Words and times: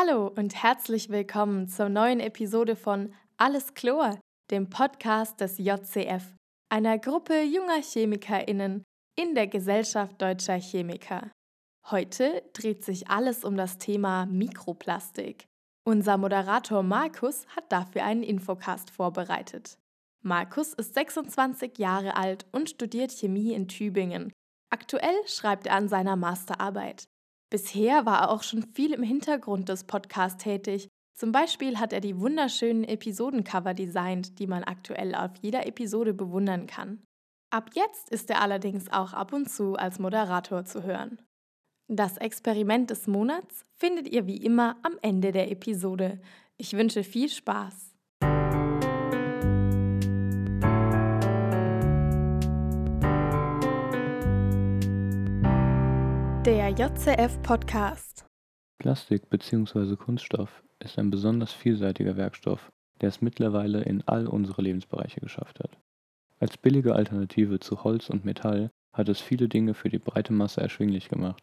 Hallo 0.00 0.28
und 0.36 0.54
herzlich 0.62 1.08
willkommen 1.08 1.66
zur 1.66 1.88
neuen 1.88 2.20
Episode 2.20 2.76
von 2.76 3.12
Alles 3.36 3.74
Chlor, 3.74 4.20
dem 4.48 4.70
Podcast 4.70 5.40
des 5.40 5.58
JCF, 5.58 6.22
einer 6.68 7.00
Gruppe 7.00 7.42
junger 7.42 7.82
ChemikerInnen 7.82 8.84
in 9.16 9.34
der 9.34 9.48
Gesellschaft 9.48 10.22
deutscher 10.22 10.54
Chemiker. 10.54 11.32
Heute 11.90 12.44
dreht 12.52 12.84
sich 12.84 13.10
alles 13.10 13.42
um 13.42 13.56
das 13.56 13.78
Thema 13.78 14.26
Mikroplastik. 14.26 15.46
Unser 15.84 16.16
Moderator 16.16 16.84
Markus 16.84 17.44
hat 17.56 17.72
dafür 17.72 18.04
einen 18.04 18.22
Infocast 18.22 18.90
vorbereitet. 18.92 19.78
Markus 20.22 20.74
ist 20.74 20.94
26 20.94 21.76
Jahre 21.76 22.14
alt 22.14 22.46
und 22.52 22.70
studiert 22.70 23.10
Chemie 23.10 23.52
in 23.52 23.66
Tübingen. 23.66 24.32
Aktuell 24.70 25.26
schreibt 25.26 25.66
er 25.66 25.74
an 25.74 25.88
seiner 25.88 26.14
Masterarbeit. 26.14 27.08
Bisher 27.50 28.04
war 28.04 28.22
er 28.22 28.30
auch 28.30 28.42
schon 28.42 28.62
viel 28.74 28.92
im 28.92 29.02
Hintergrund 29.02 29.68
des 29.68 29.84
Podcasts 29.84 30.42
tätig. 30.42 30.88
Zum 31.18 31.32
Beispiel 31.32 31.78
hat 31.78 31.92
er 31.92 32.00
die 32.00 32.18
wunderschönen 32.20 32.84
Episodencover 32.84 33.74
designt, 33.74 34.38
die 34.38 34.46
man 34.46 34.64
aktuell 34.64 35.14
auf 35.14 35.30
jeder 35.40 35.66
Episode 35.66 36.14
bewundern 36.14 36.66
kann. 36.66 37.02
Ab 37.50 37.70
jetzt 37.74 38.10
ist 38.10 38.28
er 38.28 38.42
allerdings 38.42 38.92
auch 38.92 39.14
ab 39.14 39.32
und 39.32 39.50
zu 39.50 39.76
als 39.76 39.98
Moderator 39.98 40.64
zu 40.64 40.82
hören. 40.82 41.20
Das 41.90 42.18
Experiment 42.18 42.90
des 42.90 43.06
Monats 43.06 43.64
findet 43.74 44.08
ihr 44.08 44.26
wie 44.26 44.36
immer 44.36 44.76
am 44.82 44.98
Ende 45.00 45.32
der 45.32 45.50
Episode. 45.50 46.20
Ich 46.58 46.74
wünsche 46.74 47.02
viel 47.02 47.30
Spaß. 47.30 47.87
Der 56.48 56.70
JCF 56.70 57.42
Podcast. 57.42 58.24
Plastik 58.78 59.28
bzw. 59.28 59.96
Kunststoff 59.96 60.62
ist 60.78 60.98
ein 60.98 61.10
besonders 61.10 61.52
vielseitiger 61.52 62.16
Werkstoff, 62.16 62.70
der 63.02 63.10
es 63.10 63.20
mittlerweile 63.20 63.82
in 63.82 64.02
all 64.08 64.26
unsere 64.26 64.62
Lebensbereiche 64.62 65.20
geschafft 65.20 65.60
hat. 65.60 65.76
Als 66.40 66.56
billige 66.56 66.94
Alternative 66.94 67.60
zu 67.60 67.84
Holz 67.84 68.08
und 68.08 68.24
Metall 68.24 68.70
hat 68.94 69.10
es 69.10 69.20
viele 69.20 69.50
Dinge 69.50 69.74
für 69.74 69.90
die 69.90 69.98
breite 69.98 70.32
Masse 70.32 70.62
erschwinglich 70.62 71.10
gemacht. 71.10 71.42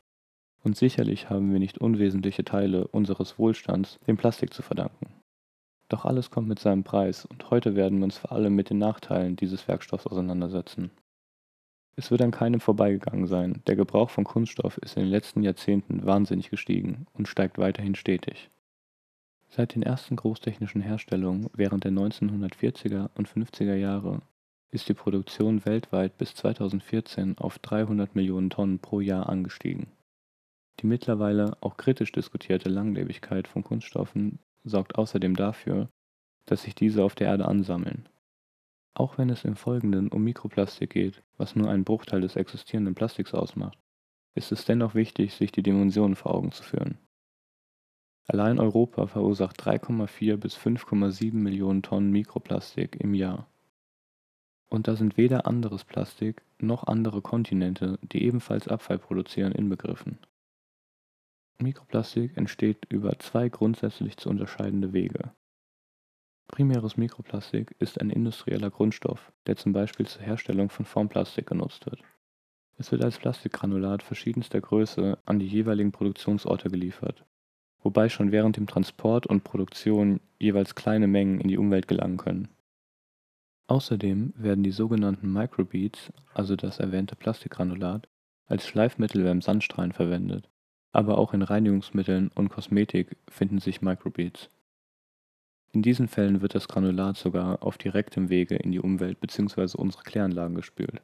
Und 0.63 0.75
sicherlich 0.75 1.29
haben 1.29 1.51
wir 1.51 1.59
nicht 1.59 1.77
unwesentliche 1.77 2.43
Teile 2.43 2.87
unseres 2.87 3.37
Wohlstands 3.37 3.99
dem 4.07 4.17
Plastik 4.17 4.55
zu 4.55 4.63
verdanken. 4.63 5.13
Doch 5.87 6.05
alles 6.05 6.31
kommt 6.31 6.47
mit 6.47 6.57
seinem 6.57 6.83
Preis 6.83 7.25
und 7.25 7.51
heute 7.51 7.75
werden 7.75 7.99
wir 7.99 8.05
uns 8.05 8.17
vor 8.17 8.31
allem 8.31 8.55
mit 8.55 8.71
den 8.71 8.79
Nachteilen 8.79 9.35
dieses 9.35 9.67
Werkstoffs 9.67 10.07
auseinandersetzen. 10.07 10.89
Es 11.97 12.11
wird 12.11 12.21
an 12.21 12.31
keinem 12.31 12.59
vorbeigegangen 12.59 13.25
sein, 13.25 13.61
der 13.67 13.77
Gebrauch 13.77 14.09
von 14.09 14.25
Kunststoff 14.25 14.77
ist 14.79 14.97
in 14.97 15.03
den 15.03 15.11
letzten 15.11 15.43
Jahrzehnten 15.43 16.05
wahnsinnig 16.05 16.49
gestiegen 16.49 17.07
und 17.13 17.29
steigt 17.29 17.57
weiterhin 17.57 17.95
stetig. 17.95 18.49
Seit 19.49 19.75
den 19.75 19.83
ersten 19.83 20.17
großtechnischen 20.17 20.81
Herstellungen 20.81 21.49
während 21.53 21.85
der 21.85 21.91
1940er 21.91 23.09
und 23.15 23.29
50er 23.29 23.75
Jahre 23.75 24.21
ist 24.71 24.89
die 24.89 24.93
Produktion 24.93 25.65
weltweit 25.65 26.17
bis 26.17 26.35
2014 26.35 27.37
auf 27.37 27.59
300 27.59 28.13
Millionen 28.13 28.49
Tonnen 28.49 28.79
pro 28.79 28.99
Jahr 28.99 29.29
angestiegen. 29.29 29.87
Die 30.81 30.87
mittlerweile 30.87 31.55
auch 31.61 31.77
kritisch 31.77 32.11
diskutierte 32.11 32.67
Langlebigkeit 32.67 33.47
von 33.47 33.63
Kunststoffen 33.63 34.39
sorgt 34.65 34.95
außerdem 34.95 35.37
dafür, 35.37 35.87
dass 36.45 36.63
sich 36.63 36.75
diese 36.75 37.05
auf 37.05 37.15
der 37.15 37.27
Erde 37.27 37.47
ansammeln 37.47 38.09
auch 38.95 39.17
wenn 39.17 39.29
es 39.29 39.45
im 39.45 39.55
Folgenden 39.55 40.07
um 40.07 40.23
Mikroplastik 40.23 40.89
geht, 40.89 41.21
was 41.37 41.55
nur 41.55 41.69
einen 41.69 41.83
Bruchteil 41.83 42.21
des 42.21 42.35
existierenden 42.35 42.95
Plastiks 42.95 43.33
ausmacht, 43.33 43.77
ist 44.33 44.51
es 44.51 44.65
dennoch 44.65 44.95
wichtig, 44.95 45.33
sich 45.33 45.51
die 45.51 45.63
Dimensionen 45.63 46.15
vor 46.15 46.33
Augen 46.33 46.51
zu 46.51 46.63
führen. 46.63 46.97
Allein 48.27 48.59
Europa 48.59 49.05
verursacht 49.05 49.61
3,4 49.61 50.37
bis 50.37 50.57
5,7 50.57 51.33
Millionen 51.35 51.83
Tonnen 51.83 52.11
Mikroplastik 52.11 52.95
im 52.99 53.13
Jahr. 53.13 53.47
Und 54.67 54.87
da 54.87 54.95
sind 54.95 55.15
weder 55.15 55.45
anderes 55.45 55.83
Plastik 55.83 56.41
noch 56.59 56.87
andere 56.87 57.21
Kontinente, 57.21 57.99
die 58.01 58.23
ebenfalls 58.23 58.67
Abfall 58.67 58.97
produzieren, 58.97 59.51
inbegriffen. 59.51 60.17
Mikroplastik 61.59 62.35
entsteht 62.35 62.85
über 62.89 63.17
zwei 63.19 63.47
grundsätzlich 63.49 64.17
zu 64.17 64.29
unterscheidende 64.29 64.91
Wege. 64.91 65.31
Primäres 66.47 66.95
Mikroplastik 66.95 67.75
ist 67.79 67.99
ein 67.99 68.09
industrieller 68.09 68.69
Grundstoff, 68.69 69.31
der 69.47 69.55
zum 69.55 69.73
Beispiel 69.73 70.05
zur 70.05 70.21
Herstellung 70.21 70.69
von 70.69 70.85
Formplastik 70.85 71.47
genutzt 71.47 71.85
wird. 71.85 72.01
Es 72.77 72.91
wird 72.91 73.03
als 73.03 73.17
Plastikgranulat 73.17 74.03
verschiedenster 74.03 74.61
Größe 74.61 75.17
an 75.25 75.39
die 75.39 75.47
jeweiligen 75.47 75.91
Produktionsorte 75.91 76.69
geliefert, 76.69 77.25
wobei 77.81 78.09
schon 78.09 78.31
während 78.31 78.57
dem 78.57 78.67
Transport 78.67 79.27
und 79.27 79.43
Produktion 79.43 80.19
jeweils 80.39 80.75
kleine 80.75 81.07
Mengen 81.07 81.39
in 81.39 81.47
die 81.47 81.57
Umwelt 81.57 81.87
gelangen 81.87 82.17
können. 82.17 82.49
Außerdem 83.67 84.33
werden 84.35 84.63
die 84.63 84.71
sogenannten 84.71 85.31
Microbeads, 85.31 86.13
also 86.33 86.55
das 86.55 86.79
erwähnte 86.79 87.15
Plastikgranulat, 87.15 88.07
als 88.45 88.67
Schleifmittel 88.67 89.23
beim 89.23 89.41
Sandstrahlen 89.41 89.91
verwendet, 89.91 90.49
aber 90.91 91.17
auch 91.17 91.33
in 91.33 91.41
Reinigungsmitteln 91.41 92.29
und 92.35 92.49
Kosmetik 92.49 93.17
finden 93.27 93.59
sich 93.59 93.81
Microbeads. 93.81 94.51
In 95.75 95.81
diesen 95.81 96.07
Fällen 96.07 96.39
wird 96.41 96.55
das 96.55 96.69
Granulat 96.69 97.17
sogar 97.17 97.61
auf 97.61 97.77
direktem 97.77 98.29
Wege 98.29 98.55
in 98.55 98.71
die 98.71 98.79
Umwelt 98.79 99.19
bzw. 99.19 99.77
unsere 99.77 100.03
Kläranlagen 100.03 100.55
gespült. 100.55 101.01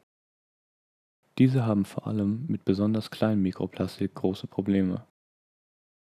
Diese 1.37 1.65
haben 1.65 1.83
vor 1.83 2.07
allem 2.07 2.45
mit 2.47 2.63
besonders 2.63 3.11
kleinem 3.11 3.41
Mikroplastik 3.41 4.15
große 4.15 4.47
Probleme. 4.47 5.05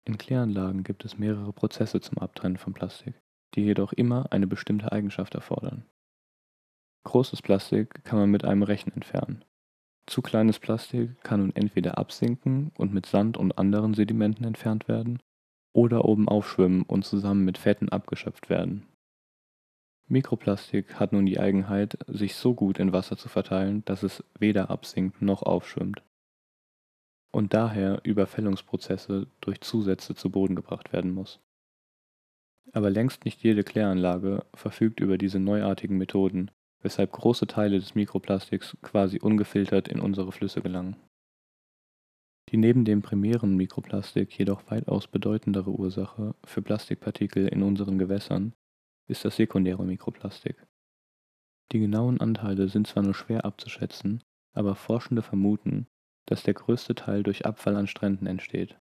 In 0.06 0.20
Kläranlagen 0.20 0.84
gibt 0.84 1.04
es 1.04 1.18
mehrere 1.18 1.52
Prozesse 1.52 2.00
zum 2.00 2.20
Abtrennen 2.20 2.58
von 2.58 2.74
Plastik, 2.74 3.16
die 3.56 3.62
jedoch 3.62 3.92
immer 3.92 4.32
eine 4.32 4.46
bestimmte 4.46 4.92
Eigenschaft 4.92 5.34
erfordern. 5.34 5.86
Großes 7.06 7.42
Plastik 7.42 8.04
kann 8.04 8.20
man 8.20 8.30
mit 8.30 8.46
einem 8.46 8.62
Rechen 8.62 8.94
entfernen. 8.94 9.44
Zu 10.06 10.22
kleines 10.22 10.60
Plastik 10.60 11.24
kann 11.24 11.40
nun 11.40 11.56
entweder 11.56 11.98
absinken 11.98 12.72
und 12.78 12.94
mit 12.94 13.08
Sand 13.08 13.36
und 13.36 13.58
anderen 13.58 13.96
Sedimenten 13.96 14.46
entfernt 14.46 14.88
werden 14.88 15.24
oder 15.74 16.06
oben 16.06 16.30
aufschwimmen 16.30 16.84
und 16.84 17.04
zusammen 17.04 17.44
mit 17.44 17.58
Fetten 17.58 17.90
abgeschöpft 17.90 18.50
werden. 18.50 18.88
Mikroplastik 20.08 21.00
hat 21.00 21.12
nun 21.14 21.26
die 21.26 21.40
Eigenheit, 21.40 21.98
sich 22.08 22.36
so 22.36 22.54
gut 22.54 22.80
in 22.80 22.94
Wasser 22.94 23.18
zu 23.18 23.30
verteilen, 23.30 23.84
dass 23.86 24.04
es 24.04 24.24
weder 24.38 24.70
absinkt 24.70 25.22
noch 25.22 25.42
aufschwimmt 25.44 26.04
und 27.34 27.54
daher 27.54 28.00
über 28.04 28.28
Fällungsprozesse 28.28 29.28
durch 29.42 29.60
Zusätze 29.62 30.16
zu 30.16 30.30
Boden 30.30 30.56
gebracht 30.56 30.94
werden 30.94 31.12
muss. 31.12 31.40
Aber 32.72 32.90
längst 32.90 33.26
nicht 33.26 33.44
jede 33.44 33.64
Kläranlage 33.64 34.46
verfügt 34.54 35.00
über 35.00 35.18
diese 35.18 35.40
neuartigen 35.40 35.98
Methoden, 35.98 36.52
weshalb 36.82 37.12
große 37.12 37.48
Teile 37.48 37.80
des 37.80 37.96
Mikroplastiks 37.96 38.78
quasi 38.82 39.20
ungefiltert 39.20 39.88
in 39.88 40.00
unsere 40.00 40.32
Flüsse 40.32 40.62
gelangen. 40.62 40.96
Die 42.50 42.58
neben 42.58 42.86
dem 42.86 43.02
primären 43.02 43.56
Mikroplastik 43.56 44.38
jedoch 44.38 44.70
weitaus 44.70 45.08
bedeutendere 45.08 45.72
Ursache 45.72 46.36
für 46.44 46.62
Plastikpartikel 46.62 47.48
in 47.48 47.64
unseren 47.64 47.98
Gewässern 47.98 48.54
ist 49.08 49.26
das 49.26 49.36
sekundäre 49.36 49.84
Mikroplastik. 49.86 50.66
Die 51.72 51.80
genauen 51.80 52.22
Anteile 52.22 52.68
sind 52.68 52.88
zwar 52.88 53.04
nur 53.04 53.16
schwer 53.16 53.46
abzuschätzen, 53.46 54.24
aber 54.54 54.76
Forschende 54.76 55.22
vermuten, 55.22 55.88
dass 56.26 56.44
der 56.44 56.54
größte 56.54 56.96
Teil 56.96 57.24
durch 57.24 57.46
Abfall 57.46 57.76
an 57.76 57.88
Stränden 57.88 58.28
entsteht. 58.28 58.78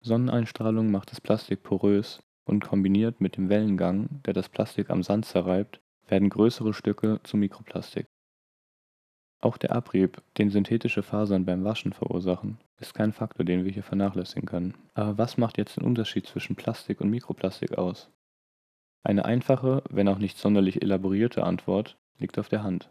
Sonneneinstrahlung 0.00 0.90
macht 0.90 1.10
das 1.10 1.20
Plastik 1.20 1.62
porös 1.62 2.22
und 2.44 2.66
kombiniert 2.66 3.20
mit 3.20 3.36
dem 3.36 3.48
Wellengang, 3.48 4.22
der 4.24 4.32
das 4.32 4.48
Plastik 4.48 4.90
am 4.90 5.02
Sand 5.02 5.26
zerreibt, 5.26 5.80
werden 6.08 6.30
größere 6.30 6.72
Stücke 6.72 7.20
zu 7.22 7.36
Mikroplastik. 7.36 8.06
Auch 9.42 9.56
der 9.56 9.72
Abrieb, 9.72 10.22
den 10.36 10.50
synthetische 10.50 11.02
Fasern 11.02 11.46
beim 11.46 11.64
Waschen 11.64 11.94
verursachen, 11.94 12.58
ist 12.78 12.94
kein 12.94 13.12
Faktor, 13.12 13.44
den 13.44 13.64
wir 13.64 13.72
hier 13.72 13.82
vernachlässigen 13.82 14.46
können. 14.46 14.74
Aber 14.94 15.16
was 15.16 15.38
macht 15.38 15.56
jetzt 15.56 15.76
den 15.76 15.84
Unterschied 15.84 16.26
zwischen 16.26 16.56
Plastik 16.56 17.00
und 17.00 17.08
Mikroplastik 17.08 17.78
aus? 17.78 18.10
Eine 19.02 19.24
einfache, 19.24 19.82
wenn 19.88 20.08
auch 20.08 20.18
nicht 20.18 20.36
sonderlich 20.36 20.82
elaborierte 20.82 21.42
Antwort 21.44 21.96
liegt 22.18 22.38
auf 22.38 22.48
der 22.48 22.62
Hand. 22.62 22.90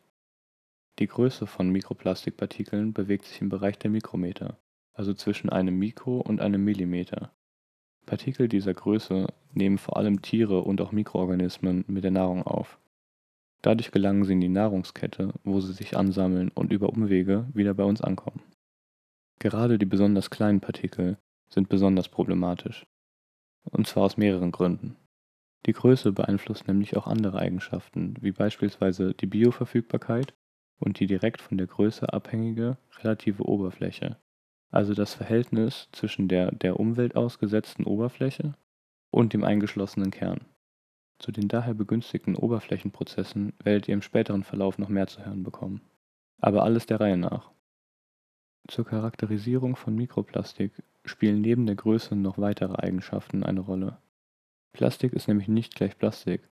Die 0.98 1.08
Größe 1.08 1.46
von 1.46 1.70
Mikroplastikpartikeln 1.70 2.94
bewegt 2.94 3.26
sich 3.26 3.42
im 3.42 3.50
Bereich 3.50 3.78
der 3.78 3.92
Mikrometer, 3.92 4.58
also 4.94 5.14
zwischen 5.14 5.50
einem 5.50 5.78
Mikro- 5.78 6.20
und 6.20 6.42
einem 6.42 6.64
Millimeter. 6.64 7.32
Partikel 8.08 8.48
dieser 8.48 8.74
Größe 8.74 9.28
nehmen 9.54 9.78
vor 9.78 9.98
allem 9.98 10.24
Tiere 10.24 10.62
und 10.62 10.82
auch 10.82 10.92
Mikroorganismen 10.92 11.86
mit 11.88 12.04
der 12.04 12.12
Nahrung 12.12 12.42
auf. 12.42 12.80
Dadurch 13.62 13.92
gelangen 13.92 14.24
sie 14.24 14.34
in 14.34 14.42
die 14.42 14.50
Nahrungskette, 14.50 15.34
wo 15.44 15.60
sie 15.60 15.74
sich 15.74 15.98
ansammeln 15.98 16.50
und 16.50 16.72
über 16.72 16.90
Umwege 16.90 17.48
wieder 17.54 17.74
bei 17.74 17.84
uns 17.84 18.02
ankommen. 18.02 18.42
Gerade 19.40 19.78
die 19.78 19.86
besonders 19.86 20.30
kleinen 20.30 20.62
Partikel 20.62 21.18
sind 21.50 21.70
besonders 21.70 22.10
problematisch. 22.10 22.86
Und 23.64 23.88
zwar 23.88 24.04
aus 24.04 24.18
mehreren 24.18 24.52
Gründen. 24.52 24.96
Die 25.66 25.74
Größe 25.74 26.14
beeinflusst 26.14 26.68
nämlich 26.68 26.96
auch 26.96 27.08
andere 27.08 27.40
Eigenschaften, 27.40 28.16
wie 28.22 28.32
beispielsweise 28.32 29.14
die 29.14 29.28
Bioverfügbarkeit 29.28 30.34
und 30.80 31.00
die 31.00 31.08
direkt 31.08 31.42
von 31.42 31.58
der 31.58 31.68
Größe 31.68 32.12
abhängige 32.14 32.78
relative 33.00 33.44
Oberfläche, 33.44 34.18
also 34.72 34.94
das 34.94 35.14
Verhältnis 35.14 35.90
zwischen 35.92 36.28
der 36.28 36.52
der 36.52 36.80
Umwelt 36.80 37.16
ausgesetzten 37.16 37.84
Oberfläche 37.84 38.56
und 39.12 39.34
dem 39.34 39.44
eingeschlossenen 39.44 40.12
Kern. 40.12 40.46
Zu 41.20 41.34
den 41.34 41.50
daher 41.50 41.74
begünstigten 41.74 42.36
Oberflächenprozessen 42.36 43.54
werdet 43.62 43.88
ihr 43.88 43.94
im 43.94 44.02
späteren 44.02 44.44
Verlauf 44.44 44.78
noch 44.78 44.90
mehr 44.90 45.08
zu 45.08 45.24
hören 45.26 45.44
bekommen. 45.44 45.82
Aber 46.40 46.64
alles 46.64 46.86
der 46.86 47.00
Reihe 47.00 47.18
nach. 47.18 47.52
Zur 48.68 48.86
Charakterisierung 48.86 49.76
von 49.76 49.96
Mikroplastik 49.96 50.72
spielen 51.04 51.42
neben 51.42 51.66
der 51.66 51.76
Größe 51.76 52.16
noch 52.16 52.38
weitere 52.38 52.76
Eigenschaften 52.76 53.44
eine 53.44 53.60
Rolle. 53.60 53.98
Plastik 54.72 55.14
ist 55.14 55.28
nämlich 55.28 55.48
nicht 55.48 55.76
gleich 55.76 55.98
Plastik, 55.98 56.48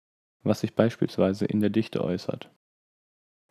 was 0.43 0.61
sich 0.61 0.75
beispielsweise 0.75 1.45
in 1.45 1.59
der 1.59 1.69
Dichte 1.69 2.03
äußert. 2.03 2.49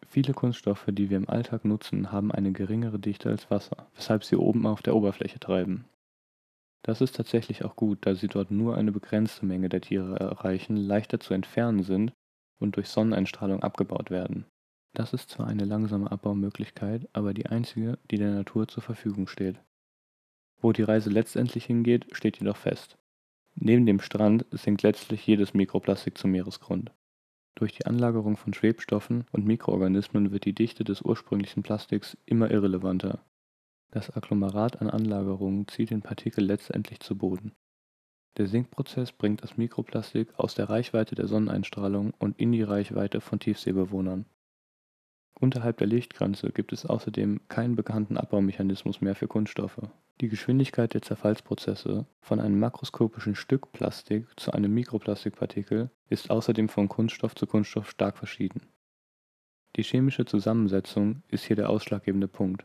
Viele 0.07 0.33
Kunststoffe, 0.33 0.87
die 0.89 1.11
wir 1.11 1.17
im 1.17 1.29
Alltag 1.29 1.65
nutzen, 1.65 2.13
haben 2.13 2.33
eine 2.33 2.53
geringere 2.53 2.99
Dichte 2.99 3.29
als 3.29 3.51
Wasser, 3.51 3.91
weshalb 3.95 4.25
sie 4.25 4.37
oben 4.37 4.67
auf 4.67 4.83
der 4.83 4.95
Oberfläche 4.95 5.41
treiben. 5.41 5.85
Das 6.83 7.01
ist 7.01 7.15
tatsächlich 7.15 7.65
auch 7.65 7.77
gut, 7.77 7.99
da 8.03 8.15
sie 8.15 8.29
dort 8.29 8.51
nur 8.51 8.77
eine 8.77 8.93
begrenzte 8.93 9.47
Menge 9.47 9.69
der 9.69 9.81
Tiere 9.81 10.19
erreichen, 10.19 10.77
leichter 10.77 11.21
zu 11.21 11.33
entfernen 11.33 11.85
sind 11.85 12.13
und 12.59 12.77
durch 12.77 12.89
Sonneneinstrahlung 12.89 13.63
abgebaut 13.63 14.11
werden. 14.11 14.47
Das 14.95 15.15
ist 15.15 15.31
zwar 15.31 15.47
eine 15.47 15.65
langsame 15.65 16.11
Abbaumöglichkeit, 16.11 17.09
aber 17.13 17.35
die 17.35 17.47
einzige, 17.47 17.99
die 18.11 18.19
der 18.19 18.33
Natur 18.33 18.69
zur 18.69 18.83
Verfügung 18.83 19.27
steht. 19.27 19.59
Wo 20.61 20.73
die 20.73 20.83
Reise 20.83 21.11
letztendlich 21.11 21.65
hingeht, 21.65 22.07
steht 22.13 22.39
jedoch 22.39 22.57
fest. 22.57 22.99
Neben 23.55 23.87
dem 23.87 24.01
Strand 24.01 24.47
sinkt 24.51 24.83
letztlich 24.83 25.27
jedes 25.27 25.55
Mikroplastik 25.55 26.19
zum 26.19 26.33
Meeresgrund. 26.33 26.93
Durch 27.55 27.73
die 27.73 27.87
Anlagerung 27.87 28.37
von 28.37 28.55
Schwebstoffen 28.55 29.27
und 29.31 29.47
Mikroorganismen 29.47 30.31
wird 30.31 30.45
die 30.45 30.55
Dichte 30.55 30.85
des 30.85 31.03
ursprünglichen 31.03 31.63
Plastiks 31.63 32.17
immer 32.27 32.51
irrelevanter. 32.51 33.25
Das 33.93 34.11
Agglomerat 34.17 34.81
an 34.81 34.89
Anlagerungen 34.89 35.69
zieht 35.69 35.91
den 35.91 36.01
Partikel 36.01 36.45
letztendlich 36.45 37.01
zu 37.01 37.17
Boden. 37.17 37.53
Der 38.39 38.49
Sinkprozess 38.49 39.13
bringt 39.13 39.43
das 39.43 39.59
Mikroplastik 39.59 40.39
aus 40.39 40.55
der 40.55 40.71
Reichweite 40.71 41.15
der 41.15 41.29
Sonneneinstrahlung 41.29 42.15
und 42.19 42.41
in 42.41 42.53
die 42.53 42.63
Reichweite 42.63 43.21
von 43.21 43.39
Tiefseebewohnern. 43.39 44.25
Unterhalb 45.39 45.77
der 45.77 45.89
Lichtgrenze 45.89 46.53
gibt 46.53 46.73
es 46.73 46.87
außerdem 46.87 47.43
keinen 47.49 47.77
bekannten 47.77 48.17
Abbaumechanismus 48.17 49.03
mehr 49.03 49.15
für 49.15 49.29
Kunststoffe. 49.29 49.83
Die 50.23 50.29
Geschwindigkeit 50.29 50.95
der 50.95 51.03
Zerfallsprozesse 51.03 52.07
von 52.21 52.41
einem 52.41 52.59
makroskopischen 52.59 53.35
Stück 53.35 53.73
Plastik 53.73 54.27
zu 54.41 54.53
einem 54.53 54.73
Mikroplastikpartikel 54.73 55.91
ist 56.09 56.31
außerdem 56.31 56.71
von 56.71 56.89
Kunststoff 56.89 57.35
zu 57.35 57.47
Kunststoff 57.47 57.91
stark 57.91 58.17
verschieden. 58.17 58.63
Die 59.77 59.83
chemische 59.83 60.25
Zusammensetzung 60.25 61.23
ist 61.29 61.45
hier 61.45 61.57
der 61.57 61.69
ausschlaggebende 61.69 62.29
Punkt. 62.29 62.65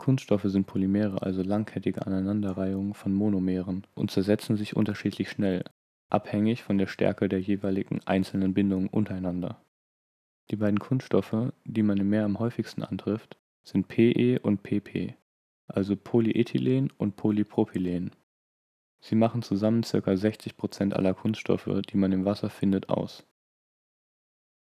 Kunststoffe 0.00 0.46
sind 0.46 0.66
Polymere, 0.66 1.20
also 1.20 1.42
langkettige 1.42 2.06
Aneinanderreihungen 2.06 2.94
von 2.94 3.12
Monomeren 3.12 3.86
und 3.94 4.10
zersetzen 4.10 4.56
sich 4.56 4.74
unterschiedlich 4.74 5.28
schnell, 5.28 5.62
abhängig 6.08 6.62
von 6.62 6.78
der 6.78 6.86
Stärke 6.86 7.28
der 7.28 7.38
jeweiligen 7.38 8.00
einzelnen 8.06 8.54
Bindungen 8.54 8.88
untereinander. 8.88 9.62
Die 10.50 10.56
beiden 10.56 10.78
Kunststoffe, 10.78 11.52
die 11.66 11.82
man 11.82 11.98
im 11.98 12.08
Meer 12.08 12.24
am 12.24 12.38
häufigsten 12.38 12.82
antrifft, 12.82 13.36
sind 13.62 13.88
PE 13.88 14.38
und 14.40 14.62
PP, 14.62 15.16
also 15.66 15.96
Polyethylen 15.96 16.90
und 16.96 17.16
Polypropylen. 17.16 18.12
Sie 19.00 19.16
machen 19.16 19.42
zusammen 19.42 19.82
ca. 19.82 19.98
60% 19.98 20.94
aller 20.94 21.12
Kunststoffe, 21.12 21.68
die 21.90 21.98
man 21.98 22.12
im 22.12 22.24
Wasser 22.24 22.48
findet, 22.48 22.88
aus. 22.88 23.26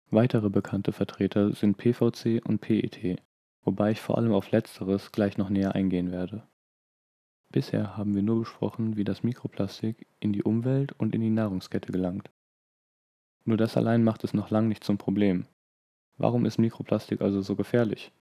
Weitere 0.08 0.48
bekannte 0.48 0.92
Vertreter 0.92 1.52
sind 1.52 1.76
PVC 1.76 2.42
und 2.42 2.62
PET, 2.62 3.20
wobei 3.66 3.90
ich 3.90 4.00
vor 4.00 4.16
allem 4.16 4.32
auf 4.32 4.52
letzteres 4.52 5.12
gleich 5.12 5.36
noch 5.36 5.50
näher 5.50 5.74
eingehen 5.74 6.12
werde. 6.12 6.46
Bisher 7.50 7.96
haben 7.96 8.14
wir 8.14 8.22
nur 8.22 8.40
besprochen, 8.40 8.96
wie 8.96 9.04
das 9.04 9.22
Mikroplastik 9.22 10.06
in 10.20 10.32
die 10.32 10.42
Umwelt 10.42 10.92
und 10.92 11.14
in 11.14 11.20
die 11.20 11.30
Nahrungskette 11.30 11.92
gelangt. 11.92 12.30
Nur 13.44 13.56
das 13.56 13.76
allein 13.76 14.04
macht 14.04 14.24
es 14.24 14.34
noch 14.34 14.50
lang 14.50 14.68
nicht 14.68 14.84
zum 14.84 14.98
Problem. 14.98 15.46
Warum 16.16 16.46
ist 16.46 16.58
Mikroplastik 16.58 17.20
also 17.20 17.42
so 17.42 17.56
gefährlich? 17.56 18.12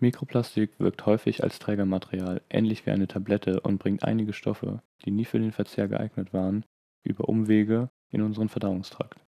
Mikroplastik 0.00 0.78
wirkt 0.80 1.04
häufig 1.06 1.42
als 1.42 1.58
Trägermaterial, 1.58 2.42
ähnlich 2.48 2.86
wie 2.86 2.90
eine 2.90 3.08
Tablette 3.08 3.60
und 3.60 3.78
bringt 3.78 4.04
einige 4.04 4.32
Stoffe, 4.32 4.82
die 5.04 5.10
nie 5.10 5.24
für 5.24 5.38
den 5.38 5.52
Verzehr 5.52 5.88
geeignet 5.88 6.32
waren, 6.32 6.64
über 7.02 7.28
Umwege 7.28 7.90
in 8.10 8.22
unseren 8.22 8.48
Verdauungstrakt. 8.48 9.24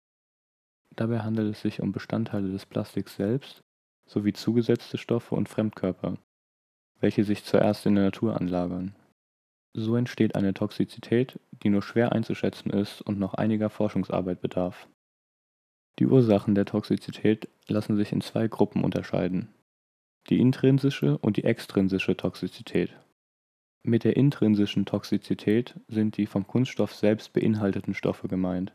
Dabei 0.95 1.19
handelt 1.19 1.51
es 1.51 1.61
sich 1.61 1.81
um 1.81 1.91
Bestandteile 1.91 2.51
des 2.51 2.65
Plastiks 2.65 3.15
selbst 3.15 3.63
sowie 4.09 4.33
zugesetzte 4.33 4.97
Stoffe 4.97 5.35
und 5.35 5.47
Fremdkörper, 5.47 6.17
welche 6.99 7.23
sich 7.23 7.43
zuerst 7.43 7.85
in 7.85 7.95
der 7.95 8.05
Natur 8.05 8.39
anlagern. 8.39 8.95
So 9.73 9.95
entsteht 9.95 10.35
eine 10.35 10.53
Toxizität, 10.53 11.39
die 11.51 11.69
nur 11.69 11.83
schwer 11.83 12.11
einzuschätzen 12.11 12.71
ist 12.71 13.01
und 13.01 13.19
noch 13.19 13.35
einiger 13.35 13.69
Forschungsarbeit 13.69 14.41
bedarf. 14.41 14.87
Die 15.99 16.07
Ursachen 16.07 16.55
der 16.55 16.65
Toxizität 16.65 17.49
lassen 17.67 17.95
sich 17.95 18.11
in 18.11 18.21
zwei 18.21 18.47
Gruppen 18.47 18.83
unterscheiden: 18.83 19.53
die 20.29 20.39
intrinsische 20.39 21.17
und 21.19 21.37
die 21.37 21.43
extrinsische 21.43 22.17
Toxizität. 22.17 22.97
Mit 23.83 24.03
der 24.03 24.17
intrinsischen 24.17 24.85
Toxizität 24.85 25.79
sind 25.87 26.17
die 26.17 26.25
vom 26.25 26.47
Kunststoff 26.47 26.95
selbst 26.95 27.31
beinhalteten 27.31 27.93
Stoffe 27.93 28.27
gemeint. 28.27 28.73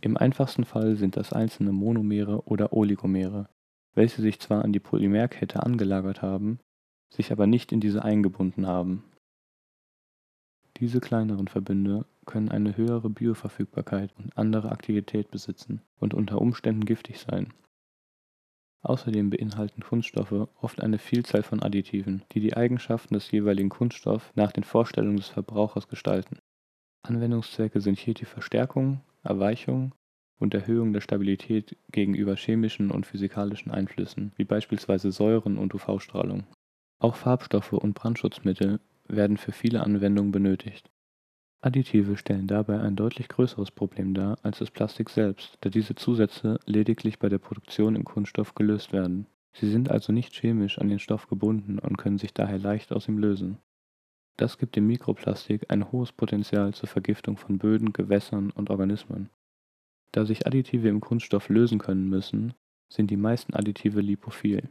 Im 0.00 0.16
einfachsten 0.16 0.64
Fall 0.64 0.96
sind 0.96 1.16
das 1.16 1.32
einzelne 1.32 1.72
Monomere 1.72 2.42
oder 2.44 2.72
Oligomere, 2.72 3.48
welche 3.94 4.22
sich 4.22 4.40
zwar 4.40 4.64
an 4.64 4.72
die 4.72 4.80
Polymerkette 4.80 5.62
angelagert 5.62 6.22
haben, 6.22 6.58
sich 7.10 7.32
aber 7.32 7.46
nicht 7.46 7.72
in 7.72 7.80
diese 7.80 8.04
eingebunden 8.04 8.66
haben 8.66 9.04
diese 10.82 11.00
kleineren 11.00 11.46
Verbünde 11.46 12.06
können 12.24 12.48
eine 12.48 12.76
höhere 12.76 13.10
Bioverfügbarkeit 13.10 14.12
und 14.18 14.36
andere 14.36 14.72
Aktivität 14.72 15.30
besitzen 15.30 15.82
und 16.00 16.12
unter 16.12 16.40
Umständen 16.40 16.84
giftig 16.84 17.20
sein. 17.20 17.52
Außerdem 18.82 19.30
beinhalten 19.30 19.82
Kunststoffe 19.82 20.48
oft 20.60 20.80
eine 20.80 20.98
Vielzahl 20.98 21.44
von 21.44 21.62
Additiven, 21.62 22.24
die 22.32 22.40
die 22.40 22.56
Eigenschaften 22.56 23.14
des 23.14 23.30
jeweiligen 23.30 23.68
Kunststoffs 23.68 24.32
nach 24.34 24.50
den 24.50 24.64
Vorstellungen 24.64 25.18
des 25.18 25.28
Verbrauchers 25.28 25.86
gestalten. 25.86 26.38
Anwendungszwecke 27.02 27.80
sind 27.80 27.98
hier 27.98 28.14
die 28.14 28.24
Verstärkung, 28.24 29.02
Erweichung 29.22 29.94
und 30.42 30.54
Erhöhung 30.54 30.92
der 30.92 31.00
Stabilität 31.00 31.76
gegenüber 31.92 32.34
chemischen 32.34 32.90
und 32.90 33.06
physikalischen 33.06 33.70
Einflüssen, 33.70 34.32
wie 34.36 34.44
beispielsweise 34.44 35.12
Säuren 35.12 35.56
und 35.56 35.72
UV-Strahlung. 35.72 36.42
Auch 36.98 37.14
Farbstoffe 37.14 37.72
und 37.72 37.94
Brandschutzmittel 37.94 38.80
werden 39.06 39.36
für 39.36 39.52
viele 39.52 39.84
Anwendungen 39.84 40.32
benötigt. 40.32 40.90
Additive 41.60 42.16
stellen 42.16 42.48
dabei 42.48 42.80
ein 42.80 42.96
deutlich 42.96 43.28
größeres 43.28 43.70
Problem 43.70 44.14
dar 44.14 44.36
als 44.42 44.58
das 44.58 44.72
Plastik 44.72 45.10
selbst, 45.10 45.58
da 45.60 45.70
diese 45.70 45.94
Zusätze 45.94 46.58
lediglich 46.66 47.20
bei 47.20 47.28
der 47.28 47.38
Produktion 47.38 47.94
im 47.94 48.04
Kunststoff 48.04 48.56
gelöst 48.56 48.92
werden. 48.92 49.28
Sie 49.52 49.70
sind 49.70 49.92
also 49.92 50.12
nicht 50.12 50.34
chemisch 50.34 50.78
an 50.78 50.88
den 50.88 50.98
Stoff 50.98 51.28
gebunden 51.28 51.78
und 51.78 51.98
können 51.98 52.18
sich 52.18 52.34
daher 52.34 52.58
leicht 52.58 52.92
aus 52.92 53.06
ihm 53.06 53.18
lösen. 53.18 53.58
Das 54.38 54.58
gibt 54.58 54.74
dem 54.74 54.88
Mikroplastik 54.88 55.66
ein 55.68 55.92
hohes 55.92 56.10
Potenzial 56.10 56.74
zur 56.74 56.88
Vergiftung 56.88 57.36
von 57.36 57.58
Böden, 57.58 57.92
Gewässern 57.92 58.50
und 58.50 58.70
Organismen. 58.70 59.30
Da 60.12 60.24
sich 60.24 60.46
Additive 60.46 60.88
im 60.88 61.00
Kunststoff 61.00 61.48
lösen 61.48 61.78
können 61.78 62.08
müssen, 62.08 62.54
sind 62.88 63.10
die 63.10 63.16
meisten 63.16 63.54
Additive 63.54 64.00
lipophil, 64.00 64.68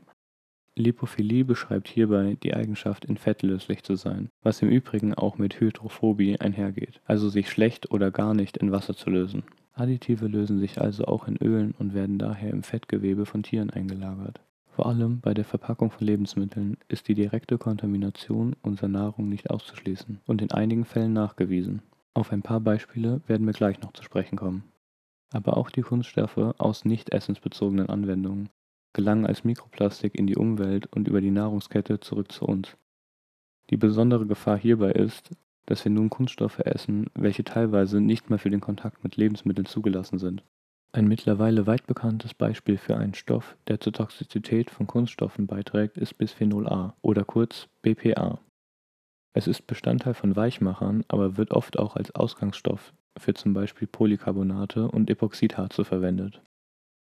Lipophilie 0.78 1.44
beschreibt 1.44 1.90
hierbei 1.90 2.38
die 2.42 2.54
Eigenschaft, 2.54 3.04
in 3.04 3.18
Fett 3.18 3.42
löslich 3.44 3.84
zu 3.84 3.96
sein, 3.96 4.30
was 4.42 4.62
im 4.62 4.70
Übrigen 4.70 5.14
auch 5.14 5.38
mit 5.38 5.60
Hydrophobie 5.60 6.40
einhergeht, 6.40 7.02
also 7.06 7.28
sich 7.28 7.50
schlecht 7.50 7.92
oder 7.92 8.10
gar 8.10 8.34
nicht 8.34 8.58
in 8.58 8.72
Wasser 8.72 8.96
zu 8.96 9.10
lösen. 9.10 9.44
Additive 9.74 10.28
lösen 10.28 10.60
sich 10.60 10.80
also 10.80 11.06
auch 11.06 11.28
in 11.28 11.38
Ölen 11.38 11.74
und 11.78 11.94
werden 11.94 12.18
daher 12.18 12.52
im 12.52 12.64
Fettgewebe 12.64 13.26
von 13.26 13.44
Tieren 13.44 13.70
eingelagert. 13.70 14.40
Vor 14.68 14.86
allem 14.86 15.20
bei 15.20 15.34
der 15.34 15.44
Verpackung 15.44 15.92
von 15.92 16.08
Lebensmitteln 16.08 16.78
ist 16.88 17.10
die 17.10 17.16
direkte 17.16 17.58
Kontamination 17.58 18.56
unserer 18.62 18.88
Nahrung 18.88 19.28
nicht 19.28 19.50
auszuschließen 19.50 20.22
und 20.26 20.42
in 20.42 20.52
einigen 20.52 20.86
Fällen 20.86 21.12
nachgewiesen. 21.12 21.82
Auf 22.14 22.32
ein 22.32 22.42
paar 22.42 22.62
Beispiele 22.62 23.22
werden 23.28 23.46
wir 23.46 23.54
gleich 23.54 23.82
noch 23.82 23.92
zu 23.92 24.04
sprechen 24.04 24.38
kommen. 24.38 24.64
Aber 25.32 25.58
auch 25.58 25.70
die 25.70 25.82
Kunststoffe 25.82 26.56
aus 26.58 26.86
nicht 26.86 27.12
essensbezogenen 27.12 27.90
Anwendungen 27.90 28.50
gelangen 28.94 29.26
als 29.26 29.44
Mikroplastik 29.44 30.16
in 30.16 30.28
die 30.28 30.36
Umwelt 30.36 30.88
und 30.88 31.08
über 31.08 31.22
die 31.22 31.32
Nahrungskette 31.32 32.00
zurück 32.00 32.32
zu 32.32 32.46
uns. 32.46 32.76
Die 33.70 33.78
besondere 33.78 34.26
Gefahr 34.26 34.58
hierbei 34.58 34.92
ist, 34.92 35.32
dass 35.66 35.86
wir 35.86 35.92
nun 35.92 36.10
Kunststoffe 36.10 36.60
essen, 36.60 37.08
welche 37.14 37.44
teilweise 37.44 38.02
nicht 38.02 38.30
mehr 38.30 38.40
für 38.40 38.50
den 38.50 38.60
Kontakt 38.60 39.04
mit 39.04 39.16
Lebensmitteln 39.16 39.66
zugelassen 39.66 40.20
sind. 40.20 40.44
Ein 40.94 41.08
mittlerweile 41.08 41.68
weit 41.68 41.88
bekanntes 41.88 42.34
Beispiel 42.34 42.78
für 42.78 42.98
einen 42.98 43.14
Stoff, 43.14 43.56
der 43.68 43.80
zur 43.80 43.94
Toxizität 43.94 44.70
von 44.70 44.88
Kunststoffen 44.88 45.48
beiträgt, 45.48 45.98
ist 45.98 46.18
Bisphenol 46.18 46.68
A 46.68 46.96
oder 47.02 47.24
kurz 47.24 47.70
BPA. 47.82 48.40
Es 49.34 49.48
ist 49.48 49.68
Bestandteil 49.68 50.14
von 50.14 50.36
Weichmachern, 50.36 51.06
aber 51.08 51.38
wird 51.38 51.52
oft 51.52 51.80
auch 51.80 51.96
als 51.96 52.14
Ausgangsstoff 52.14 52.92
für 53.18 53.34
zum 53.34 53.54
Beispiel 53.54 53.88
Polycarbonate 53.88 54.88
und 54.88 55.10
Epoxidharze 55.10 55.86
verwendet. 55.86 56.42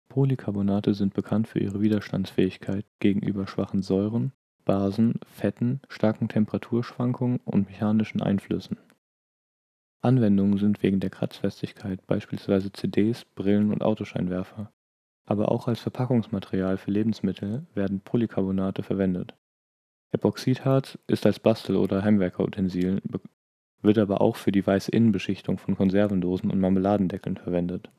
Polycarbonate 0.08 0.94
sind 0.94 1.14
bekannt 1.14 1.48
für 1.48 1.58
ihre 1.58 1.80
Widerstandsfähigkeit 1.80 2.86
gegenüber 3.00 3.46
schwachen 3.46 3.82
Säuren, 3.82 4.32
Basen, 4.64 5.20
Fetten, 5.26 5.80
starken 5.88 6.28
Temperaturschwankungen 6.28 7.40
und 7.44 7.68
mechanischen 7.68 8.22
Einflüssen. 8.22 8.78
Anwendungen 10.00 10.58
sind 10.58 10.82
wegen 10.82 11.00
der 11.00 11.10
Kratzfestigkeit 11.10 12.06
beispielsweise 12.06 12.72
CDs, 12.72 13.24
Brillen 13.24 13.72
und 13.72 13.82
Autoscheinwerfer, 13.82 14.72
aber 15.24 15.50
auch 15.50 15.68
als 15.68 15.80
Verpackungsmaterial 15.80 16.76
für 16.78 16.90
Lebensmittel 16.90 17.66
werden 17.74 18.00
Polycarbonate 18.00 18.82
verwendet. 18.82 19.34
Epoxidharz 20.12 20.98
ist 21.08 21.26
als 21.26 21.40
Bastel- 21.40 21.76
oder 21.76 22.02
Heimwerkerutensil, 22.02 23.02
wird 23.86 23.98
aber 23.98 24.20
auch 24.20 24.36
für 24.36 24.52
die 24.52 24.66
weiße 24.66 24.90
Innenbeschichtung 24.90 25.58
von 25.58 25.76
Konservendosen 25.76 26.50
und 26.50 26.60
Marmeladendeckeln 26.60 27.36
verwendet. 27.36 27.90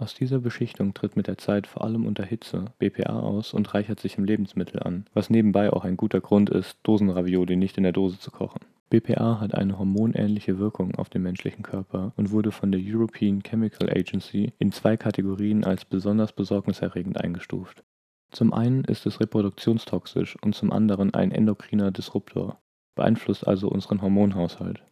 Aus 0.00 0.14
dieser 0.14 0.38
Beschichtung 0.38 0.94
tritt 0.94 1.16
mit 1.16 1.26
der 1.26 1.38
Zeit 1.38 1.66
vor 1.66 1.82
allem 1.82 2.06
unter 2.06 2.24
Hitze 2.24 2.66
BPA 2.78 3.18
aus 3.18 3.52
und 3.52 3.74
reichert 3.74 3.98
sich 3.98 4.16
im 4.16 4.24
Lebensmittel 4.24 4.80
an, 4.80 5.06
was 5.12 5.28
nebenbei 5.28 5.72
auch 5.72 5.84
ein 5.84 5.96
guter 5.96 6.20
Grund 6.20 6.50
ist, 6.50 6.78
Dosenravioli 6.84 7.56
nicht 7.56 7.76
in 7.78 7.82
der 7.82 7.92
Dose 7.92 8.20
zu 8.20 8.30
kochen. 8.30 8.60
BPA 8.90 9.40
hat 9.40 9.54
eine 9.54 9.76
hormonähnliche 9.76 10.58
Wirkung 10.58 10.94
auf 10.94 11.08
den 11.08 11.22
menschlichen 11.22 11.62
Körper 11.62 12.12
und 12.16 12.30
wurde 12.30 12.52
von 12.52 12.70
der 12.70 12.80
European 12.82 13.42
Chemical 13.42 13.90
Agency 13.90 14.52
in 14.58 14.70
zwei 14.70 14.96
Kategorien 14.96 15.64
als 15.64 15.84
besonders 15.84 16.32
besorgniserregend 16.32 17.20
eingestuft. 17.20 17.82
Zum 18.30 18.52
einen 18.52 18.84
ist 18.84 19.04
es 19.04 19.20
reproduktionstoxisch 19.20 20.36
und 20.42 20.54
zum 20.54 20.70
anderen 20.72 21.12
ein 21.12 21.32
endokriner 21.32 21.90
Disruptor, 21.90 22.60
beeinflusst 22.94 23.46
also 23.46 23.68
unseren 23.68 24.00
Hormonhaushalt. 24.00 24.82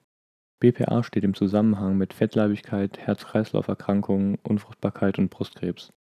BPA 0.58 1.02
steht 1.02 1.24
im 1.24 1.34
Zusammenhang 1.34 1.98
mit 1.98 2.14
Fettleibigkeit, 2.14 2.98
Herz-Kreislauf-Erkrankungen, 2.98 4.38
Unfruchtbarkeit 4.42 5.18
und 5.18 5.28
Brustkrebs. 5.28 5.92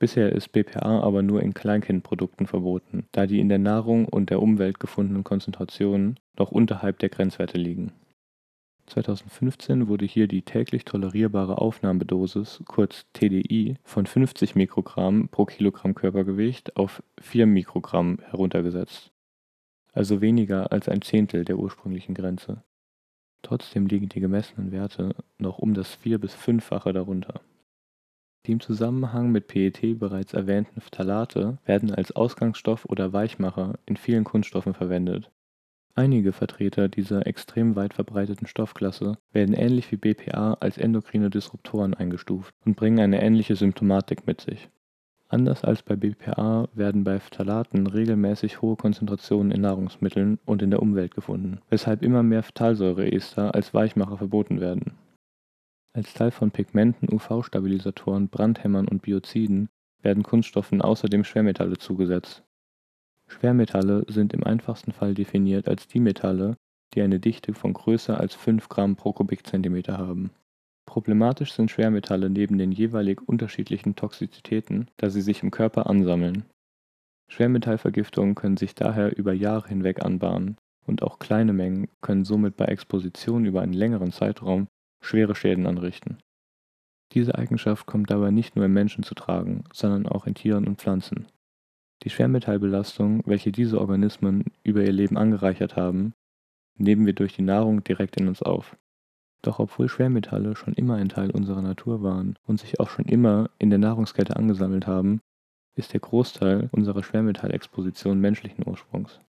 Bisher 0.00 0.32
ist 0.32 0.50
BPA 0.50 1.00
aber 1.00 1.22
nur 1.22 1.42
in 1.42 1.54
Kleinkindprodukten 1.54 2.46
verboten, 2.46 3.06
da 3.12 3.26
die 3.26 3.40
in 3.40 3.48
der 3.48 3.58
Nahrung 3.58 4.06
und 4.06 4.30
der 4.30 4.40
Umwelt 4.40 4.78
gefundenen 4.78 5.24
Konzentrationen 5.24 6.18
noch 6.36 6.50
unterhalb 6.52 6.98
der 6.98 7.08
Grenzwerte 7.08 7.58
liegen. 7.58 7.92
2015 8.86 9.86
wurde 9.88 10.06
hier 10.06 10.28
die 10.28 10.42
täglich 10.42 10.84
tolerierbare 10.84 11.58
Aufnahmedosis, 11.58 12.62
kurz 12.66 13.06
TDI, 13.12 13.76
von 13.84 14.06
50 14.06 14.54
Mikrogramm 14.54 15.28
pro 15.28 15.44
Kilogramm 15.44 15.94
Körpergewicht 15.94 16.76
auf 16.76 17.02
4 17.20 17.46
Mikrogramm 17.46 18.18
heruntergesetzt, 18.30 19.12
also 19.92 20.20
weniger 20.20 20.72
als 20.72 20.88
ein 20.88 21.02
Zehntel 21.02 21.44
der 21.44 21.58
ursprünglichen 21.58 22.14
Grenze. 22.14 22.62
Trotzdem 23.42 23.86
liegen 23.86 24.08
die 24.08 24.20
gemessenen 24.20 24.72
Werte 24.72 25.14
noch 25.38 25.58
um 25.58 25.74
das 25.74 25.94
vier- 25.94 26.18
bis 26.18 26.34
fünffache 26.34 26.92
darunter. 26.92 27.40
Die 28.46 28.52
im 28.52 28.60
Zusammenhang 28.60 29.30
mit 29.30 29.46
PET 29.46 29.98
bereits 29.98 30.32
erwähnten 30.32 30.80
Phthalate 30.80 31.58
werden 31.64 31.94
als 31.94 32.12
Ausgangsstoff 32.12 32.86
oder 32.86 33.12
Weichmacher 33.12 33.78
in 33.86 33.96
vielen 33.96 34.24
Kunststoffen 34.24 34.74
verwendet. 34.74 35.30
Einige 35.94 36.32
Vertreter 36.32 36.88
dieser 36.88 37.26
extrem 37.26 37.74
weit 37.74 37.92
verbreiteten 37.92 38.46
Stoffklasse 38.46 39.18
werden 39.32 39.54
ähnlich 39.54 39.90
wie 39.90 39.96
BPA 39.96 40.54
als 40.60 40.78
endokrine 40.78 41.28
Disruptoren 41.28 41.92
eingestuft 41.92 42.54
und 42.64 42.76
bringen 42.76 43.00
eine 43.00 43.20
ähnliche 43.20 43.56
Symptomatik 43.56 44.26
mit 44.26 44.40
sich. 44.40 44.70
Anders 45.30 45.62
als 45.62 45.82
bei 45.82 45.94
BPA 45.94 46.68
werden 46.72 47.04
bei 47.04 47.20
Phthalaten 47.20 47.86
regelmäßig 47.86 48.62
hohe 48.62 48.76
Konzentrationen 48.76 49.52
in 49.52 49.60
Nahrungsmitteln 49.60 50.38
und 50.46 50.62
in 50.62 50.70
der 50.70 50.80
Umwelt 50.80 51.14
gefunden, 51.14 51.60
weshalb 51.68 52.02
immer 52.02 52.22
mehr 52.22 52.42
Phthalsäureester 52.42 53.54
als 53.54 53.74
Weichmacher 53.74 54.16
verboten 54.16 54.60
werden. 54.60 54.92
Als 55.92 56.14
Teil 56.14 56.30
von 56.30 56.50
Pigmenten, 56.50 57.12
UV-Stabilisatoren, 57.12 58.28
Brandhämmern 58.28 58.88
und 58.88 59.02
Bioziden 59.02 59.68
werden 60.00 60.22
Kunststoffen 60.22 60.80
außerdem 60.80 61.24
Schwermetalle 61.24 61.76
zugesetzt. 61.76 62.42
Schwermetalle 63.26 64.06
sind 64.08 64.32
im 64.32 64.44
einfachsten 64.44 64.92
Fall 64.92 65.12
definiert 65.12 65.68
als 65.68 65.88
die 65.88 66.00
Metalle, 66.00 66.56
die 66.94 67.02
eine 67.02 67.20
Dichte 67.20 67.52
von 67.52 67.74
größer 67.74 68.18
als 68.18 68.34
5 68.34 68.70
Gramm 68.70 68.96
pro 68.96 69.12
Kubikzentimeter 69.12 69.98
haben 69.98 70.30
Problematisch 70.88 71.52
sind 71.52 71.70
Schwermetalle 71.70 72.30
neben 72.30 72.56
den 72.56 72.72
jeweilig 72.72 73.20
unterschiedlichen 73.20 73.94
Toxizitäten, 73.94 74.88
da 74.96 75.10
sie 75.10 75.20
sich 75.20 75.42
im 75.42 75.50
Körper 75.50 75.86
ansammeln. 75.86 76.44
Schwermetallvergiftungen 77.30 78.34
können 78.34 78.56
sich 78.56 78.74
daher 78.74 79.14
über 79.18 79.34
Jahre 79.34 79.68
hinweg 79.68 80.02
anbahnen 80.02 80.56
und 80.86 81.02
auch 81.02 81.18
kleine 81.18 81.52
Mengen 81.52 81.88
können 82.00 82.24
somit 82.24 82.56
bei 82.56 82.64
Exposition 82.64 83.44
über 83.44 83.60
einen 83.60 83.74
längeren 83.74 84.12
Zeitraum 84.12 84.66
schwere 85.04 85.34
Schäden 85.34 85.66
anrichten. 85.66 86.16
Diese 87.12 87.34
Eigenschaft 87.34 87.84
kommt 87.84 88.10
dabei 88.10 88.30
nicht 88.30 88.56
nur 88.56 88.64
im 88.64 88.72
Menschen 88.72 89.04
zu 89.04 89.14
tragen, 89.14 89.64
sondern 89.74 90.06
auch 90.06 90.26
in 90.26 90.34
Tieren 90.34 90.66
und 90.66 90.80
Pflanzen. 90.80 91.26
Die 92.02 92.10
Schwermetallbelastung, 92.10 93.24
welche 93.26 93.52
diese 93.52 93.78
Organismen 93.78 94.46
über 94.62 94.82
ihr 94.82 94.92
Leben 94.92 95.18
angereichert 95.18 95.76
haben, 95.76 96.14
nehmen 96.78 97.04
wir 97.04 97.12
durch 97.12 97.34
die 97.34 97.42
Nahrung 97.42 97.84
direkt 97.84 98.18
in 98.18 98.26
uns 98.26 98.42
auf. 98.42 98.74
Doch 99.42 99.58
obwohl 99.58 99.88
Schwermetalle 99.88 100.56
schon 100.56 100.74
immer 100.74 100.96
ein 100.96 101.08
Teil 101.08 101.30
unserer 101.30 101.62
Natur 101.62 102.02
waren 102.02 102.36
und 102.46 102.58
sich 102.58 102.80
auch 102.80 102.90
schon 102.90 103.04
immer 103.04 103.50
in 103.58 103.70
der 103.70 103.78
Nahrungskette 103.78 104.36
angesammelt 104.36 104.86
haben, 104.86 105.20
ist 105.76 105.92
der 105.92 106.00
Großteil 106.00 106.68
unserer 106.72 107.02
Schwermetallexposition 107.02 108.20
menschlichen 108.20 108.66
Ursprungs. 108.66 109.20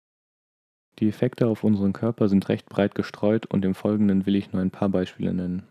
Die 0.98 1.08
Effekte 1.08 1.48
auf 1.48 1.64
unseren 1.64 1.94
Körper 1.94 2.28
sind 2.28 2.50
recht 2.50 2.68
breit 2.68 2.96
gestreut 2.96 3.46
und 3.46 3.64
im 3.64 3.76
Folgenden 3.76 4.26
will 4.26 4.36
ich 4.36 4.52
nur 4.52 4.62
ein 4.62 4.72
paar 4.72 4.90
Beispiele 4.90 5.34
nennen. 5.34 5.64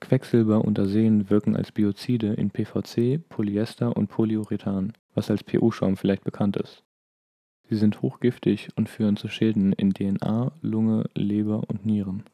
Quecksilber 0.00 0.64
und 0.64 0.78
Arsen 0.78 1.28
wirken 1.28 1.56
als 1.56 1.72
Biozide 1.72 2.34
in 2.34 2.50
PVC, 2.50 3.28
Polyester 3.28 3.96
und 3.96 4.08
Polyurethan, 4.08 4.92
was 5.14 5.30
als 5.30 5.42
PU-Schaum 5.42 5.96
vielleicht 5.96 6.24
bekannt 6.24 6.56
ist. 6.56 6.84
Sie 7.68 7.76
sind 7.76 8.02
hochgiftig 8.02 8.70
und 8.76 8.88
führen 8.88 9.16
zu 9.16 9.28
Schäden 9.28 9.72
in 9.72 9.92
DNA, 9.92 10.52
Lunge, 10.60 11.04
Leber 11.14 11.62
und 11.68 11.84
Nieren. 11.86 12.24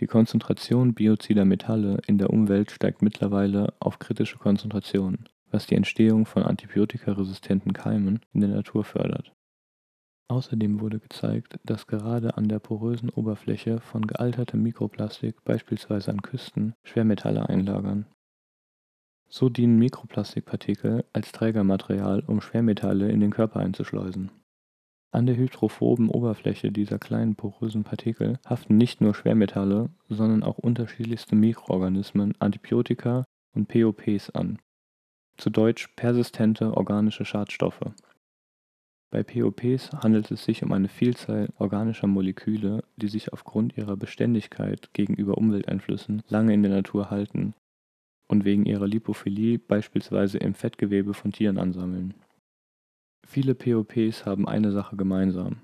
Die 0.00 0.06
Konzentration 0.06 0.94
biozider 0.94 1.44
Metalle 1.44 1.98
in 2.06 2.18
der 2.18 2.30
Umwelt 2.30 2.70
steigt 2.70 3.02
mittlerweile 3.02 3.74
auf 3.80 3.98
kritische 3.98 4.38
Konzentrationen, 4.38 5.28
was 5.50 5.66
die 5.66 5.74
Entstehung 5.74 6.24
von 6.24 6.44
antibiotikaresistenten 6.44 7.72
Keimen 7.72 8.20
in 8.32 8.40
der 8.40 8.50
Natur 8.50 8.84
fördert. 8.84 9.32
Außerdem 10.28 10.80
wurde 10.80 11.00
gezeigt, 11.00 11.58
dass 11.64 11.88
gerade 11.88 12.36
an 12.36 12.48
der 12.48 12.60
porösen 12.60 13.10
Oberfläche 13.10 13.80
von 13.80 14.06
gealtertem 14.06 14.62
Mikroplastik, 14.62 15.42
beispielsweise 15.42 16.12
an 16.12 16.22
Küsten, 16.22 16.74
Schwermetalle 16.84 17.48
einlagern. 17.48 18.06
So 19.28 19.48
dienen 19.48 19.78
Mikroplastikpartikel 19.78 21.06
als 21.12 21.32
Trägermaterial, 21.32 22.22
um 22.26 22.40
Schwermetalle 22.40 23.10
in 23.10 23.20
den 23.20 23.30
Körper 23.30 23.60
einzuschleusen 23.60 24.30
an 25.10 25.26
der 25.26 25.36
hydrophoben 25.36 26.10
Oberfläche 26.10 26.70
dieser 26.70 26.98
kleinen 26.98 27.34
porösen 27.34 27.82
Partikel 27.82 28.38
haften 28.46 28.76
nicht 28.76 29.00
nur 29.00 29.14
Schwermetalle, 29.14 29.88
sondern 30.08 30.42
auch 30.42 30.58
unterschiedlichste 30.58 31.34
Mikroorganismen, 31.34 32.34
Antibiotika 32.38 33.24
und 33.54 33.68
POPs 33.68 34.30
an, 34.30 34.58
zu 35.38 35.48
Deutsch 35.48 35.88
persistente 35.96 36.76
organische 36.76 37.24
Schadstoffe. 37.24 37.90
Bei 39.10 39.22
POPs 39.22 39.90
handelt 39.92 40.30
es 40.30 40.44
sich 40.44 40.62
um 40.62 40.72
eine 40.72 40.88
Vielzahl 40.88 41.48
organischer 41.56 42.06
Moleküle, 42.06 42.84
die 42.96 43.08
sich 43.08 43.32
aufgrund 43.32 43.78
ihrer 43.78 43.96
Beständigkeit 43.96 44.90
gegenüber 44.92 45.38
Umwelteinflüssen 45.38 46.22
lange 46.28 46.52
in 46.52 46.62
der 46.62 46.72
Natur 46.72 47.10
halten 47.10 47.54
und 48.28 48.44
wegen 48.44 48.66
ihrer 48.66 48.86
Lipophilie 48.86 49.58
beispielsweise 49.58 50.36
im 50.36 50.52
Fettgewebe 50.52 51.14
von 51.14 51.32
Tieren 51.32 51.56
ansammeln 51.56 52.12
Viele 53.26 53.54
POPs 53.54 54.24
haben 54.26 54.48
eine 54.48 54.72
Sache 54.72 54.96
gemeinsam: 54.96 55.58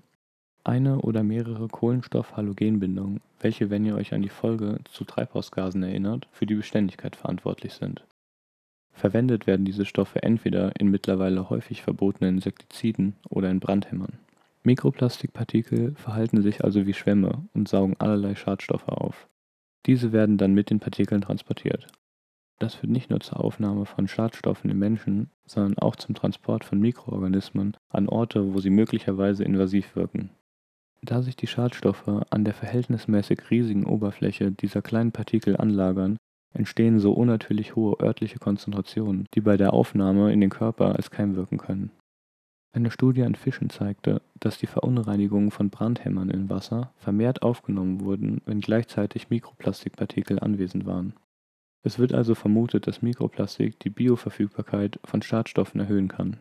eine 0.65 1.01
oder 1.01 1.23
mehrere 1.23 1.69
Kohlenstoff-Halogenbindungen, 1.69 3.21
welche, 3.41 3.71
wenn 3.71 3.85
ihr 3.85 3.97
euch 3.97 4.15
an 4.15 4.23
die 4.23 4.29
Folge 4.29 4.81
zu 4.85 5.05
Treibhausgasen 5.05 5.83
erinnert, 5.83 6.29
für 6.33 6.47
die 6.47 6.55
Beständigkeit 6.55 7.17
verantwortlich 7.17 7.75
sind. 7.75 8.05
Verwendet 8.93 9.47
werden 9.47 9.65
diese 9.65 9.85
Stoffe 9.85 10.23
entweder 10.23 10.73
in 10.79 10.89
mittlerweile 10.91 11.51
häufig 11.51 11.83
verbotenen 11.83 12.37
Insektiziden 12.37 13.17
oder 13.29 13.51
in 13.51 13.61
Brandhämmern. 13.61 14.19
Mikroplastikpartikel 14.63 15.95
verhalten 15.97 16.43
sich 16.43 16.65
also 16.65 16.87
wie 16.87 16.95
Schwämme 16.95 17.47
und 17.53 17.69
saugen 17.69 17.97
allerlei 17.99 18.35
Schadstoffe 18.35 18.89
auf. 18.89 19.29
Diese 19.87 20.13
werden 20.13 20.39
dann 20.39 20.55
mit 20.55 20.71
den 20.71 20.81
Partikeln 20.81 21.21
transportiert 21.21 21.89
das 22.59 22.75
führt 22.77 22.93
nicht 22.93 23.11
nur 23.11 23.21
zur 23.21 23.41
Aufnahme 23.41 23.85
von 23.85 24.09
Schadstoffen 24.09 24.71
im 24.71 24.79
Menschen, 24.79 25.31
sondern 25.47 25.79
auch 25.79 25.97
zum 25.97 26.15
Transport 26.15 26.65
von 26.65 26.81
Mikroorganismen 26.81 27.77
an 27.89 28.09
Orte, 28.09 28.55
wo 28.55 28.61
sie 28.61 28.71
möglicherweise 28.71 29.45
invasiv 29.45 29.97
wirken. 29.97 30.31
Da 31.03 31.21
sich 31.23 31.37
die 31.37 31.47
Schadstoffe 31.47 32.09
an 32.31 32.45
der 32.45 32.55
verhältnismäßig 32.55 33.51
riesigen 33.51 33.85
Oberfläche 33.85 34.53
dieser 34.53 34.81
kleinen 34.81 35.13
Partikel 35.13 35.57
anlagern, 35.57 36.17
entstehen 36.55 37.01
so 37.01 37.13
unnatürlich 37.13 37.75
hohe 37.77 37.99
örtliche 38.01 38.39
Konzentrationen, 38.39 39.27
die 39.35 39.41
bei 39.41 39.57
der 39.57 39.75
Aufnahme 39.75 40.33
in 40.33 40.41
den 40.41 40.51
Körper 40.51 40.95
als 40.97 41.11
Keim 41.11 41.35
wirken 41.35 41.59
können. 41.59 41.91
Eine 42.73 42.91
Studie 42.91 43.23
an 43.23 43.35
Fischen 43.35 43.71
zeigte, 43.71 44.23
dass 44.41 44.59
die 44.59 44.67
Verunreinigungen 44.67 45.51
von 45.51 45.71
Brandhämmern 45.71 46.31
in 46.31 46.49
Wasser 46.49 46.93
vermehrt 46.97 47.43
aufgenommen 47.43 48.01
wurden, 48.01 48.41
wenn 48.47 48.61
gleichzeitig 48.61 49.31
Mikroplastikpartikel 49.31 50.41
anwesend 50.41 50.87
waren. 50.87 51.15
Es 51.87 51.99
wird 51.99 52.15
also 52.15 52.35
vermutet, 52.35 52.87
dass 52.87 53.03
Mikroplastik 53.03 53.79
die 53.81 53.91
Bioverfügbarkeit 53.91 54.99
von 55.05 55.21
Schadstoffen 55.21 55.81
erhöhen 55.81 56.09
kann. 56.09 56.39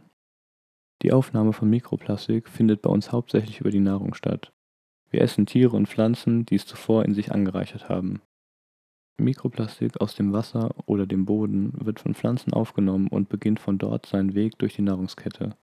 Die 1.02 1.12
Aufnahme 1.12 1.52
von 1.52 1.70
Mikroplastik 1.70 2.48
findet 2.48 2.82
bei 2.82 2.90
uns 2.90 3.12
hauptsächlich 3.12 3.60
über 3.60 3.70
die 3.70 3.82
Nahrung 3.82 4.14
statt. 4.14 4.54
Wir 5.10 5.22
essen 5.22 5.46
Tiere 5.46 5.76
und 5.76 5.90
Pflanzen, 5.90 6.46
die 6.46 6.56
es 6.56 6.66
zuvor 6.66 7.04
in 7.04 7.14
sich 7.14 7.34
angereichert 7.34 7.90
haben. 7.90 8.22
Mikroplastik 9.18 10.00
aus 10.00 10.16
dem 10.16 10.32
Wasser 10.32 10.72
oder 10.86 11.06
dem 11.06 11.26
Boden 11.26 11.74
wird 11.76 12.00
von 12.00 12.16
Pflanzen 12.16 12.54
aufgenommen 12.54 13.10
und 13.10 13.28
beginnt 13.28 13.60
von 13.60 13.78
dort 13.78 14.06
seinen 14.06 14.36
Weg 14.36 14.58
durch 14.60 14.76
die 14.76 14.82
Nahrungskette. 14.82 15.58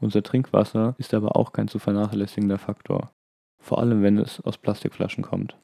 Unser 0.00 0.22
Trinkwasser 0.22 0.94
ist 0.98 1.12
aber 1.12 1.34
auch 1.34 1.52
kein 1.52 1.66
zu 1.66 1.80
vernachlässigender 1.80 2.58
Faktor, 2.58 3.12
vor 3.58 3.80
allem 3.80 4.02
wenn 4.02 4.16
es 4.16 4.40
aus 4.40 4.58
Plastikflaschen 4.58 5.24
kommt. 5.24 5.58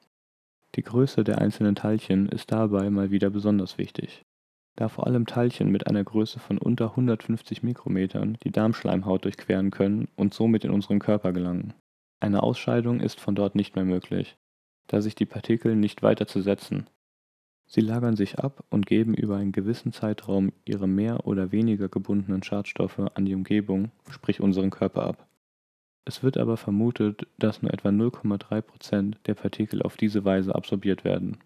Die 0.74 0.82
Größe 0.82 1.22
der 1.22 1.38
einzelnen 1.38 1.76
Teilchen 1.76 2.28
ist 2.28 2.50
dabei 2.50 2.90
mal 2.90 3.12
wieder 3.12 3.30
besonders 3.30 3.78
wichtig, 3.78 4.24
da 4.74 4.88
vor 4.88 5.06
allem 5.06 5.24
Teilchen 5.24 5.70
mit 5.70 5.86
einer 5.86 6.02
Größe 6.02 6.40
von 6.40 6.58
unter 6.58 6.90
150 6.90 7.62
Mikrometern 7.62 8.38
die 8.42 8.50
Darmschleimhaut 8.50 9.24
durchqueren 9.24 9.70
können 9.70 10.08
und 10.16 10.34
somit 10.34 10.64
in 10.64 10.72
unseren 10.72 10.98
Körper 10.98 11.32
gelangen. 11.32 11.74
Eine 12.18 12.42
Ausscheidung 12.42 13.00
ist 13.00 13.20
von 13.20 13.36
dort 13.36 13.54
nicht 13.54 13.76
mehr 13.76 13.84
möglich, 13.84 14.36
da 14.88 15.00
sich 15.00 15.14
die 15.14 15.26
Partikel 15.26 15.76
nicht 15.76 16.02
weiter 16.02 16.26
zersetzen. 16.26 16.90
Sie 17.66 17.80
lagern 17.80 18.16
sich 18.16 18.40
ab 18.40 18.64
und 18.68 18.86
geben 18.86 19.14
über 19.14 19.36
einen 19.36 19.52
gewissen 19.52 19.92
Zeitraum 19.92 20.52
ihre 20.64 20.88
mehr 20.88 21.26
oder 21.26 21.52
weniger 21.52 21.88
gebundenen 21.88 22.42
Schadstoffe 22.42 22.98
an 22.98 23.24
die 23.24 23.34
Umgebung, 23.34 23.92
sprich 24.10 24.40
unseren 24.40 24.70
Körper 24.70 25.04
ab. 25.04 25.28
Es 26.06 26.23
wird 26.23 26.37
aber 26.37 26.56
vermutet, 26.56 27.26
dass 27.38 27.62
nur 27.62 27.73
etwa 27.73 27.88
0,3% 27.88 29.16
der 29.26 29.34
Partikel 29.34 29.82
auf 29.82 29.96
diese 29.96 30.25
Weise 30.25 30.54
absorbiert 30.54 31.04
werden. 31.04 31.38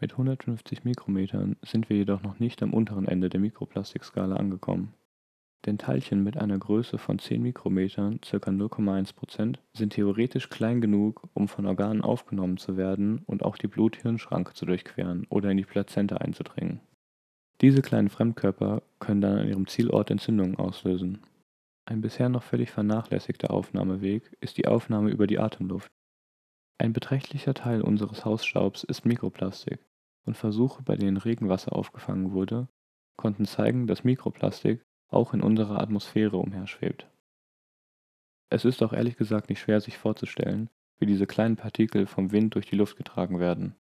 Mit 0.00 0.12
150 0.12 0.84
Mikrometern 0.84 1.56
sind 1.62 1.88
wir 1.88 1.96
jedoch 1.96 2.22
noch 2.22 2.38
nicht 2.38 2.62
am 2.62 2.72
unteren 2.72 3.06
Ende 3.06 3.28
der 3.28 3.40
Mikroplastikskala 3.40 4.36
angekommen. 4.36 4.94
Denn 5.66 5.78
Teilchen 5.78 6.22
mit 6.22 6.36
einer 6.36 6.58
Größe 6.58 6.98
von 6.98 7.18
10 7.18 7.42
Mikrometern 7.42 8.20
(ca. 8.20 8.36
0,1% 8.36 9.56
sind 9.74 9.92
theoretisch 9.92 10.50
klein 10.50 10.80
genug, 10.80 11.26
um 11.32 11.48
von 11.48 11.64
Organen 11.64 12.02
aufgenommen 12.02 12.58
zu 12.58 12.76
werden 12.76 13.22
und 13.26 13.42
auch 13.42 13.56
die 13.56 13.68
Blut-Hirn-Schranke 13.68 14.52
zu 14.52 14.66
durchqueren 14.66 15.26
oder 15.30 15.50
in 15.50 15.56
die 15.56 15.64
Plazenta 15.64 16.16
einzudringen. 16.16 16.80
Diese 17.60 17.80
kleinen 17.80 18.10
Fremdkörper 18.10 18.82
können 18.98 19.20
dann 19.20 19.38
an 19.38 19.48
ihrem 19.48 19.66
Zielort 19.66 20.10
Entzündungen 20.10 20.56
auslösen 20.56 21.20
ein 21.86 22.00
bisher 22.00 22.28
noch 22.28 22.42
völlig 22.42 22.70
vernachlässigter 22.70 23.50
Aufnahmeweg 23.50 24.36
ist 24.40 24.56
die 24.56 24.66
Aufnahme 24.66 25.10
über 25.10 25.26
die 25.26 25.38
Atemluft. 25.38 25.92
Ein 26.78 26.92
beträchtlicher 26.92 27.54
Teil 27.54 27.82
unseres 27.82 28.24
Hausstaubs 28.24 28.84
ist 28.84 29.04
Mikroplastik, 29.04 29.84
und 30.24 30.36
Versuche, 30.36 30.82
bei 30.82 30.96
denen 30.96 31.18
Regenwasser 31.18 31.74
aufgefangen 31.74 32.32
wurde, 32.32 32.68
konnten 33.16 33.44
zeigen, 33.44 33.86
dass 33.86 34.04
Mikroplastik 34.04 34.82
auch 35.08 35.34
in 35.34 35.42
unserer 35.42 35.80
Atmosphäre 35.80 36.38
umherschwebt. 36.38 37.06
Es 38.50 38.64
ist 38.64 38.82
auch 38.82 38.92
ehrlich 38.92 39.16
gesagt 39.16 39.48
nicht 39.48 39.60
schwer 39.60 39.80
sich 39.80 39.98
vorzustellen, 39.98 40.70
wie 40.98 41.06
diese 41.06 41.26
kleinen 41.26 41.56
Partikel 41.56 42.06
vom 42.06 42.32
Wind 42.32 42.54
durch 42.54 42.66
die 42.66 42.76
Luft 42.76 42.96
getragen 42.96 43.38
werden. 43.38 43.76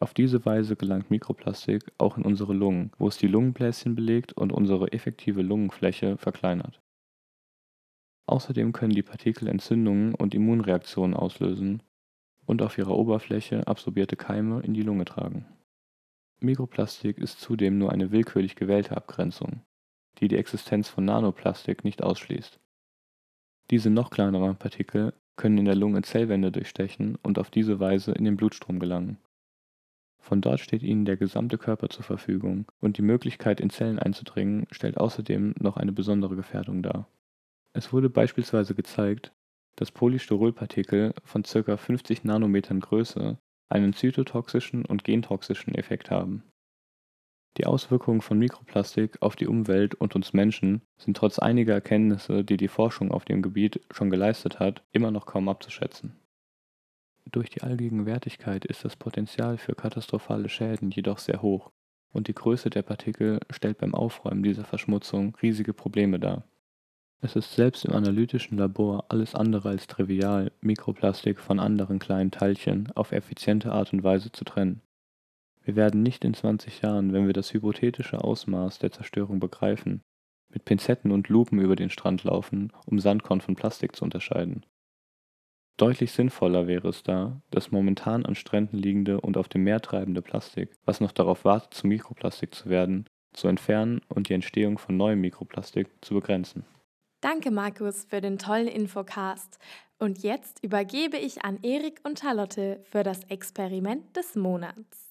Auf 0.00 0.14
diese 0.14 0.44
Weise 0.44 0.76
gelangt 0.76 1.10
Mikroplastik 1.10 1.90
auch 1.98 2.18
in 2.18 2.24
unsere 2.24 2.52
Lungen, 2.52 2.92
wo 2.98 3.08
es 3.08 3.16
die 3.16 3.26
Lungenbläschen 3.26 3.94
belegt 3.94 4.32
und 4.32 4.52
unsere 4.52 4.92
effektive 4.92 5.42
Lungenfläche 5.42 6.18
verkleinert. 6.18 6.80
Außerdem 8.28 8.72
können 8.72 8.92
die 8.92 9.02
Partikel 9.02 9.48
Entzündungen 9.48 10.14
und 10.14 10.34
Immunreaktionen 10.34 11.16
auslösen 11.16 11.82
und 12.44 12.60
auf 12.60 12.76
ihrer 12.76 12.94
Oberfläche 12.94 13.66
absorbierte 13.66 14.16
Keime 14.16 14.60
in 14.60 14.74
die 14.74 14.82
Lunge 14.82 15.06
tragen. 15.06 15.46
Mikroplastik 16.38 17.16
ist 17.16 17.40
zudem 17.40 17.78
nur 17.78 17.90
eine 17.90 18.12
willkürlich 18.12 18.54
gewählte 18.54 18.94
Abgrenzung, 18.94 19.62
die 20.18 20.28
die 20.28 20.36
Existenz 20.36 20.90
von 20.90 21.06
Nanoplastik 21.06 21.84
nicht 21.84 22.02
ausschließt. 22.02 22.60
Diese 23.70 23.88
noch 23.88 24.10
kleineren 24.10 24.56
Partikel 24.56 25.14
können 25.36 25.56
in 25.56 25.64
der 25.64 25.74
Lunge 25.74 26.02
Zellwände 26.02 26.52
durchstechen 26.52 27.16
und 27.22 27.38
auf 27.38 27.48
diese 27.48 27.80
Weise 27.80 28.12
in 28.12 28.24
den 28.24 28.36
Blutstrom 28.36 28.78
gelangen. 28.78 29.16
Von 30.18 30.42
dort 30.42 30.60
steht 30.60 30.82
ihnen 30.82 31.06
der 31.06 31.16
gesamte 31.16 31.56
Körper 31.56 31.88
zur 31.88 32.04
Verfügung 32.04 32.66
und 32.78 32.98
die 32.98 33.02
Möglichkeit, 33.02 33.58
in 33.58 33.70
Zellen 33.70 33.98
einzudringen, 33.98 34.66
stellt 34.70 34.98
außerdem 34.98 35.54
noch 35.60 35.78
eine 35.78 35.92
besondere 35.92 36.36
Gefährdung 36.36 36.82
dar. 36.82 37.08
Es 37.72 37.92
wurde 37.92 38.10
beispielsweise 38.10 38.74
gezeigt, 38.74 39.32
dass 39.76 39.92
Polystyrolpartikel 39.92 41.14
von 41.24 41.42
ca. 41.42 41.76
50 41.76 42.24
Nanometern 42.24 42.80
Größe 42.80 43.38
einen 43.68 43.92
zytotoxischen 43.92 44.84
und 44.84 45.04
gentoxischen 45.04 45.74
Effekt 45.74 46.10
haben. 46.10 46.42
Die 47.56 47.66
Auswirkungen 47.66 48.20
von 48.20 48.38
Mikroplastik 48.38 49.20
auf 49.20 49.36
die 49.36 49.46
Umwelt 49.46 49.94
und 49.94 50.14
uns 50.14 50.32
Menschen 50.32 50.82
sind 50.96 51.16
trotz 51.16 51.38
einiger 51.38 51.74
Erkenntnisse, 51.74 52.44
die 52.44 52.56
die 52.56 52.68
Forschung 52.68 53.10
auf 53.10 53.24
dem 53.24 53.42
Gebiet 53.42 53.80
schon 53.90 54.10
geleistet 54.10 54.60
hat, 54.60 54.84
immer 54.92 55.10
noch 55.10 55.26
kaum 55.26 55.48
abzuschätzen. 55.48 56.16
Durch 57.30 57.50
die 57.50 57.62
Allgegenwärtigkeit 57.62 58.64
ist 58.64 58.84
das 58.84 58.96
Potenzial 58.96 59.58
für 59.58 59.74
katastrophale 59.74 60.48
Schäden 60.48 60.90
jedoch 60.90 61.18
sehr 61.18 61.42
hoch 61.42 61.70
und 62.12 62.28
die 62.28 62.34
Größe 62.34 62.70
der 62.70 62.82
Partikel 62.82 63.40
stellt 63.50 63.78
beim 63.78 63.94
Aufräumen 63.94 64.42
dieser 64.42 64.64
Verschmutzung 64.64 65.36
riesige 65.42 65.74
Probleme 65.74 66.18
dar 66.18 66.44
es 67.20 67.34
ist 67.34 67.54
selbst 67.54 67.84
im 67.84 67.92
analytischen 67.94 68.58
Labor 68.58 69.06
alles 69.08 69.34
andere 69.34 69.70
als 69.70 69.88
trivial, 69.88 70.52
Mikroplastik 70.60 71.40
von 71.40 71.58
anderen 71.58 71.98
kleinen 71.98 72.30
Teilchen 72.30 72.92
auf 72.94 73.10
effiziente 73.10 73.72
Art 73.72 73.92
und 73.92 74.04
Weise 74.04 74.30
zu 74.30 74.44
trennen. 74.44 74.82
Wir 75.64 75.74
werden 75.74 76.02
nicht 76.02 76.24
in 76.24 76.32
20 76.32 76.80
Jahren, 76.80 77.12
wenn 77.12 77.26
wir 77.26 77.32
das 77.32 77.52
hypothetische 77.52 78.22
Ausmaß 78.22 78.78
der 78.78 78.92
Zerstörung 78.92 79.40
begreifen, 79.40 80.02
mit 80.48 80.64
Pinzetten 80.64 81.10
und 81.10 81.28
Lupen 81.28 81.60
über 81.60 81.76
den 81.76 81.90
Strand 81.90 82.22
laufen, 82.22 82.72
um 82.86 83.00
Sandkorn 83.00 83.40
von 83.40 83.56
Plastik 83.56 83.96
zu 83.96 84.04
unterscheiden. 84.04 84.64
Deutlich 85.76 86.12
sinnvoller 86.12 86.66
wäre 86.66 86.88
es 86.88 87.02
da, 87.02 87.40
das 87.50 87.70
momentan 87.70 88.26
an 88.26 88.34
Stränden 88.36 88.78
liegende 88.78 89.20
und 89.20 89.36
auf 89.36 89.48
dem 89.48 89.64
Meer 89.64 89.80
treibende 89.80 90.22
Plastik, 90.22 90.70
was 90.84 91.00
noch 91.00 91.12
darauf 91.12 91.44
wartet, 91.44 91.74
zu 91.74 91.86
Mikroplastik 91.86 92.54
zu 92.54 92.68
werden, 92.68 93.06
zu 93.32 93.48
entfernen 93.48 94.00
und 94.08 94.28
die 94.28 94.34
Entstehung 94.34 94.78
von 94.78 94.96
neuem 94.96 95.20
Mikroplastik 95.20 95.88
zu 96.00 96.14
begrenzen. 96.14 96.64
Danke, 97.20 97.50
Markus, 97.50 98.04
für 98.04 98.20
den 98.20 98.38
tollen 98.38 98.68
Infocast. 98.68 99.58
Und 99.98 100.22
jetzt 100.22 100.62
übergebe 100.62 101.16
ich 101.16 101.42
an 101.42 101.58
Erik 101.62 102.00
und 102.04 102.20
Charlotte 102.20 102.80
für 102.88 103.02
das 103.02 103.24
Experiment 103.24 104.16
des 104.16 104.36
Monats. 104.36 105.08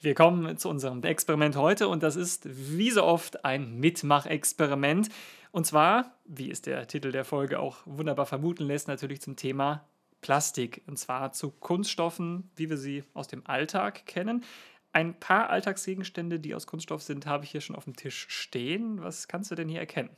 Wir 0.00 0.14
kommen 0.14 0.56
zu 0.58 0.68
unserem 0.68 1.02
Experiment 1.02 1.56
heute 1.56 1.88
und 1.88 2.04
das 2.04 2.14
ist 2.14 2.46
wie 2.48 2.92
so 2.92 3.02
oft 3.02 3.44
ein 3.44 3.80
Mitmachexperiment. 3.80 5.08
Und 5.50 5.66
zwar, 5.66 6.14
wie 6.24 6.52
es 6.52 6.62
der 6.62 6.86
Titel 6.86 7.10
der 7.10 7.24
Folge 7.24 7.58
auch 7.58 7.78
wunderbar 7.84 8.26
vermuten 8.26 8.62
lässt, 8.62 8.86
natürlich 8.86 9.20
zum 9.20 9.34
Thema 9.34 9.84
Plastik. 10.20 10.82
Und 10.86 11.00
zwar 11.00 11.32
zu 11.32 11.50
Kunststoffen, 11.50 12.48
wie 12.54 12.70
wir 12.70 12.76
sie 12.76 13.02
aus 13.12 13.26
dem 13.26 13.44
Alltag 13.44 14.06
kennen. 14.06 14.44
Ein 14.92 15.18
paar 15.18 15.50
Alltagsgegenstände, 15.50 16.38
die 16.38 16.54
aus 16.54 16.68
Kunststoff 16.68 17.02
sind, 17.02 17.26
habe 17.26 17.42
ich 17.42 17.50
hier 17.50 17.60
schon 17.60 17.74
auf 17.74 17.84
dem 17.84 17.96
Tisch 17.96 18.26
stehen. 18.28 19.02
Was 19.02 19.26
kannst 19.26 19.50
du 19.50 19.56
denn 19.56 19.68
hier 19.68 19.80
erkennen? 19.80 20.10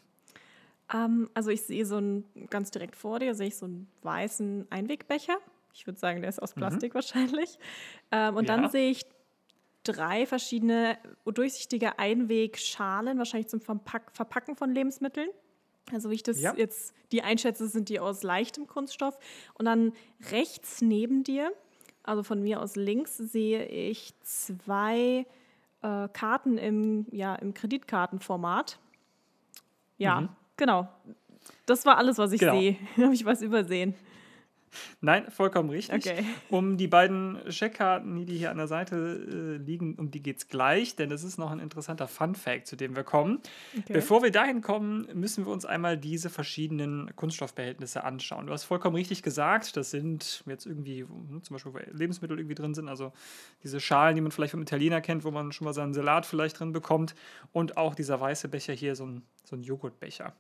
Ähm, 0.93 1.31
also 1.35 1.51
ich 1.51 1.63
sehe 1.63 1.87
so 1.87 1.99
ein, 1.99 2.25
ganz 2.49 2.71
direkt 2.71 2.97
vor 2.97 3.19
dir, 3.19 3.35
sehe 3.35 3.49
ich 3.49 3.57
so 3.57 3.67
einen 3.67 3.89
weißen 4.03 4.67
Einwegbecher. 4.71 5.39
Ich 5.73 5.87
würde 5.87 5.99
sagen, 5.99 6.21
der 6.21 6.31
ist 6.31 6.43
aus 6.43 6.57
mhm. 6.57 6.61
Plastik 6.61 6.93
mhm. 6.93 6.95
wahrscheinlich. 6.95 7.59
Ähm, 8.11 8.37
und 8.37 8.49
ja. 8.49 8.57
dann 8.57 8.71
sehe 8.71 8.91
ich 8.91 9.07
drei 9.85 10.27
verschiedene 10.27 10.99
durchsichtige 11.25 11.99
Einwegschalen, 11.99 13.19
wahrscheinlich 13.19 13.49
zum 13.49 13.61
Verpack 13.61 14.11
Verpacken 14.13 14.57
von 14.57 14.75
Lebensmitteln. 14.75 15.29
Also 15.93 16.11
wie 16.11 16.15
ich 16.15 16.23
das 16.23 16.41
ja. 16.41 16.55
jetzt 16.57 16.95
die 17.13 17.23
einschätze, 17.23 17.67
sind 17.69 17.89
die 17.89 17.99
aus 17.99 18.23
leichtem 18.23 18.67
Kunststoff. 18.67 19.19
Und 19.55 19.65
dann 19.65 19.93
rechts 20.31 20.83
neben 20.83 21.25
dir, 21.25 21.53
also 22.03 22.23
von 22.23 22.43
mir 22.43 22.61
aus 22.61 22.77
links, 22.77 23.17
sehe 23.17 23.67
ich 23.67 24.13
zwei 24.23 25.27
äh, 25.83 26.09
Karten 26.09 26.59
im, 26.59 27.07
ja, 27.11 27.35
im 27.37 27.55
Kreditkartenformat. 27.55 28.79
Ja, 29.97 30.23
mhm. 30.23 30.29
Genau. 30.61 30.87
Das 31.65 31.87
war 31.87 31.97
alles, 31.97 32.19
was 32.19 32.33
ich 32.33 32.41
genau. 32.41 32.53
sehe. 32.53 32.77
Habe 32.99 33.15
ich 33.15 33.25
was 33.25 33.41
übersehen? 33.41 33.95
Nein, 35.01 35.31
vollkommen 35.31 35.71
richtig. 35.71 36.07
Okay. 36.07 36.25
Um 36.51 36.77
die 36.77 36.89
beiden 36.89 37.39
Checkkarten, 37.49 38.27
die 38.27 38.37
hier 38.37 38.51
an 38.51 38.57
der 38.57 38.67
Seite 38.67 38.97
äh, 38.97 39.63
liegen, 39.63 39.95
um 39.95 40.11
die 40.11 40.23
geht 40.23 40.39
es 40.39 40.49
gleich, 40.49 40.97
denn 40.97 41.09
das 41.09 41.23
ist 41.23 41.39
noch 41.39 41.51
ein 41.51 41.61
interessanter 41.61 42.09
Fun-Fact, 42.09 42.67
zu 42.67 42.77
dem 42.77 42.97
wir 42.97 43.05
kommen. 43.05 43.41
Okay. 43.79 43.93
Bevor 43.93 44.23
wir 44.23 44.31
dahin 44.31 44.63
kommen, 44.63 45.07
müssen 45.15 45.47
wir 45.47 45.53
uns 45.53 45.65
einmal 45.65 45.97
diese 45.97 46.29
verschiedenen 46.29 47.15
Kunststoffbehältnisse 47.15 48.05
anschauen. 48.05 48.47
Du 48.47 48.53
hast 48.53 48.65
vollkommen 48.65 48.97
richtig 48.97 49.23
gesagt, 49.23 49.77
das 49.77 49.91
sind 49.91 50.43
jetzt 50.47 50.67
irgendwie, 50.67 51.03
hm, 51.03 51.43
zum 51.43 51.55
Beispiel, 51.55 51.73
wo 51.73 51.79
Lebensmittel 51.97 52.39
irgendwie 52.39 52.57
drin 52.57 52.75
sind, 52.75 52.89
also 52.89 53.13
diese 53.63 53.81
Schalen, 53.81 54.17
die 54.17 54.21
man 54.21 54.33
vielleicht 54.33 54.53
vom 54.53 54.63
Italiener 54.63 55.01
kennt, 55.01 55.25
wo 55.25 55.31
man 55.31 55.53
schon 55.53 55.67
mal 55.67 55.75
seinen 55.75 55.95
Salat 55.95 56.27
vielleicht 56.27 56.59
drin 56.59 56.73
bekommt 56.73 57.15
und 57.53 57.77
auch 57.77 57.95
dieser 57.95 58.21
weiße 58.21 58.49
Becher 58.49 58.73
hier, 58.73 58.97
so 58.97 59.07
ein, 59.07 59.23
so 59.45 59.57
ein 59.57 59.63
Joghurtbecher. 59.63 60.35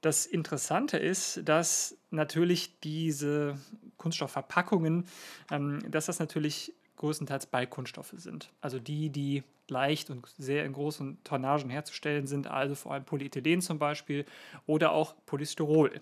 Das 0.00 0.26
Interessante 0.26 0.96
ist, 0.96 1.42
dass 1.44 1.96
natürlich 2.10 2.78
diese 2.80 3.58
Kunststoffverpackungen, 3.96 5.06
ähm, 5.50 5.80
dass 5.90 6.06
das 6.06 6.18
natürlich 6.18 6.72
größtenteils 6.96 7.46
Beikunststoffe 7.46 8.14
sind. 8.16 8.50
Also 8.60 8.78
die, 8.78 9.10
die 9.10 9.42
leicht 9.68 10.10
und 10.10 10.26
sehr 10.38 10.64
in 10.64 10.72
großen 10.72 11.18
Tonnagen 11.24 11.70
herzustellen 11.70 12.26
sind, 12.26 12.46
also 12.46 12.74
vor 12.74 12.92
allem 12.92 13.04
Polyethylen 13.04 13.60
zum 13.60 13.78
Beispiel 13.78 14.24
oder 14.66 14.92
auch 14.92 15.14
Polystyrol. 15.26 16.00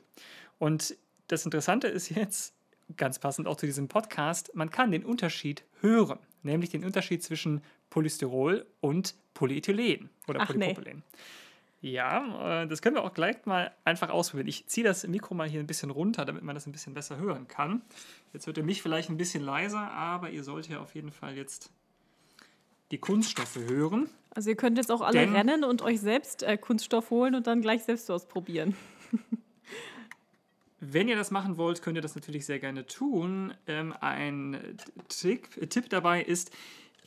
Und 0.58 0.96
das 1.28 1.44
Interessante 1.44 1.88
ist 1.88 2.10
jetzt, 2.10 2.54
ganz 2.96 3.18
passend 3.18 3.48
auch 3.48 3.56
zu 3.56 3.66
diesem 3.66 3.88
Podcast, 3.88 4.54
man 4.54 4.70
kann 4.70 4.92
den 4.92 5.04
Unterschied 5.04 5.64
hören, 5.80 6.18
nämlich 6.42 6.70
den 6.70 6.84
Unterschied 6.84 7.22
zwischen 7.22 7.62
Polystyrol 7.90 8.66
und 8.80 9.14
Polyethylen 9.34 10.10
oder 10.28 10.40
Ach, 10.42 10.46
Polypropylen. 10.46 10.98
Nee. 10.98 11.18
Ja, 11.86 12.62
äh, 12.62 12.66
das 12.66 12.82
können 12.82 12.96
wir 12.96 13.04
auch 13.04 13.14
gleich 13.14 13.46
mal 13.46 13.70
einfach 13.84 14.10
ausprobieren. 14.10 14.48
Ich 14.48 14.66
ziehe 14.66 14.84
das 14.84 15.06
Mikro 15.06 15.34
mal 15.34 15.48
hier 15.48 15.60
ein 15.60 15.68
bisschen 15.68 15.90
runter, 15.90 16.24
damit 16.24 16.42
man 16.42 16.56
das 16.56 16.66
ein 16.66 16.72
bisschen 16.72 16.94
besser 16.94 17.16
hören 17.16 17.46
kann. 17.46 17.82
Jetzt 18.32 18.48
hört 18.48 18.56
ihr 18.56 18.64
mich 18.64 18.82
vielleicht 18.82 19.08
ein 19.08 19.16
bisschen 19.16 19.44
leiser, 19.44 19.92
aber 19.92 20.30
ihr 20.30 20.42
sollt 20.42 20.68
ja 20.68 20.80
auf 20.80 20.96
jeden 20.96 21.12
Fall 21.12 21.36
jetzt 21.36 21.70
die 22.90 22.98
Kunststoffe 22.98 23.54
hören. 23.54 24.10
Also 24.30 24.50
ihr 24.50 24.56
könnt 24.56 24.78
jetzt 24.78 24.90
auch 24.90 25.00
alle 25.00 25.32
rennen 25.32 25.62
und 25.62 25.80
euch 25.80 26.00
selbst 26.00 26.42
äh, 26.42 26.58
Kunststoff 26.58 27.10
holen 27.10 27.36
und 27.36 27.46
dann 27.46 27.60
gleich 27.62 27.84
selbst 27.84 28.10
ausprobieren. 28.10 28.74
Wenn 30.80 31.06
ihr 31.06 31.16
das 31.16 31.30
machen 31.30 31.56
wollt, 31.56 31.82
könnt 31.82 31.96
ihr 31.96 32.02
das 32.02 32.16
natürlich 32.16 32.46
sehr 32.46 32.58
gerne 32.58 32.84
tun. 32.86 33.54
Ähm, 33.68 33.94
ein 34.00 34.76
Tipp, 35.08 35.70
Tipp 35.70 35.88
dabei 35.88 36.20
ist, 36.20 36.50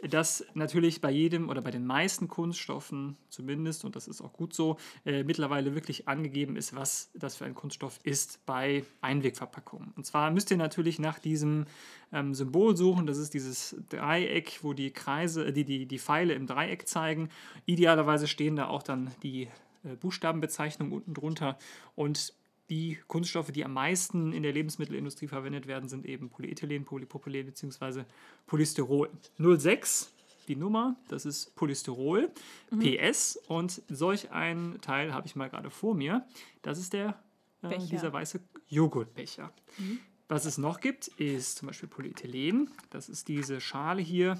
dass 0.08 0.46
natürlich 0.54 1.02
bei 1.02 1.12
jedem 1.12 1.50
oder 1.50 1.62
bei 1.62 1.72
den 1.72 1.86
meisten 1.86 2.28
Kunststoffen 2.28 3.18
zumindest, 3.30 3.84
und 3.86 3.96
das 3.96 4.08
ist 4.08 4.22
auch 4.22 4.34
gut 4.34 4.54
so, 4.54 4.78
äh, 5.06 5.24
mittlerweile 5.24 5.76
wirklich 5.76 6.08
angegeben 6.08 6.56
ist, 6.56 6.76
was 6.76 7.12
das 7.14 7.36
für 7.36 7.46
ein 7.46 7.56
Kunststoff 7.56 8.00
ist 8.04 8.46
bei 8.46 8.84
Einwegverpackungen. 9.02 9.92
Und 9.96 10.06
zwar 10.06 10.32
müsst 10.32 10.52
ihr 10.52 10.58
natürlich 10.58 11.00
nach 11.00 11.20
diesem 11.20 11.66
ähm, 12.12 12.34
Symbol 12.34 12.78
suchen, 12.78 13.08
das 13.08 13.18
ist 13.18 13.34
dieses 13.34 13.76
Dreieck, 13.90 14.60
wo 14.62 14.74
die 14.74 14.92
Kreise, 14.92 15.46
äh, 15.46 15.54
die, 15.54 15.66
die, 15.66 15.86
die 15.86 16.00
Pfeile 16.00 16.34
im 16.34 16.48
Dreieck 16.48 16.88
zeigen. 16.88 17.30
Idealerweise 17.66 18.28
stehen 18.28 18.56
da 18.56 18.68
auch 18.68 18.84
dann 18.84 19.12
die 19.24 19.48
äh, 19.84 19.96
Buchstabenbezeichnungen 20.00 20.94
unten 20.94 21.14
drunter 21.14 21.58
und 21.96 22.34
die 22.70 23.00
Kunststoffe, 23.08 23.52
die 23.52 23.66
am 23.66 23.74
meisten 23.74 24.32
in 24.32 24.44
der 24.44 24.54
Lebensmittelindustrie 24.54 25.28
verwendet 25.28 25.68
werden, 25.68 25.90
sind 25.90 26.06
eben 26.06 26.30
Polyethylen, 26.30 26.86
Polypropylen 26.86 27.48
bzw. 27.48 28.04
Polystyrol. 28.46 29.10
06, 29.38 30.14
die 30.48 30.56
Nummer, 30.56 30.96
das 31.08 31.26
ist 31.26 31.56
Polystyrol, 31.56 32.30
mhm. 32.72 32.80
PS. 32.80 33.40
Und 33.48 33.82
solch 33.90 34.32
ein 34.32 34.78
Teil 34.82 35.14
habe 35.14 35.28
ich 35.28 35.36
mal 35.36 35.50
gerade 35.50 35.70
vor 35.70 35.96
mir. 35.96 36.26
Das 36.62 36.78
ist 36.78 36.94
der, 36.94 37.22
äh, 37.64 37.78
dieser 37.80 38.14
weiße 38.14 38.40
Joghurtbecher. 38.68 39.52
Mhm. 39.78 40.00
Was 40.28 40.46
es 40.46 40.60
noch 40.60 40.80
gibt, 40.80 41.08
ist 41.08 41.58
zum 41.58 41.68
Beispiel 41.68 41.90
Polyethylen. 41.90 42.70
Das 42.92 43.10
ist 43.10 43.28
diese 43.28 43.60
Schale 43.60 44.02
hier, 44.02 44.40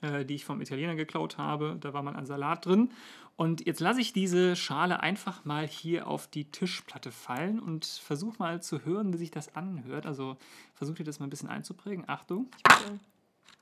äh, 0.00 0.24
die 0.24 0.34
ich 0.34 0.44
vom 0.44 0.60
Italiener 0.60 0.94
geklaut 0.94 1.38
habe. 1.38 1.76
Da 1.80 1.92
war 1.92 2.02
mal 2.02 2.16
ein 2.16 2.26
Salat 2.26 2.66
drin. 2.66 2.90
Und 3.36 3.66
jetzt 3.66 3.80
lasse 3.80 4.00
ich 4.00 4.12
diese 4.12 4.56
Schale 4.56 5.00
einfach 5.00 5.44
mal 5.44 5.66
hier 5.66 6.08
auf 6.08 6.26
die 6.26 6.46
Tischplatte 6.50 7.12
fallen 7.12 7.60
und 7.60 7.86
versuche 7.86 8.36
mal 8.38 8.60
zu 8.60 8.84
hören, 8.84 9.12
wie 9.12 9.16
sich 9.16 9.30
das 9.30 9.54
anhört. 9.54 10.06
Also 10.06 10.36
versucht 10.74 10.98
ihr 10.98 11.04
das 11.04 11.20
mal 11.20 11.26
ein 11.26 11.30
bisschen 11.30 11.48
einzuprägen. 11.48 12.04
Achtung. 12.08 12.48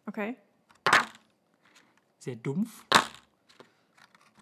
Okay. 0.07 0.37
Sehr 2.19 2.37
dumpf. 2.37 2.85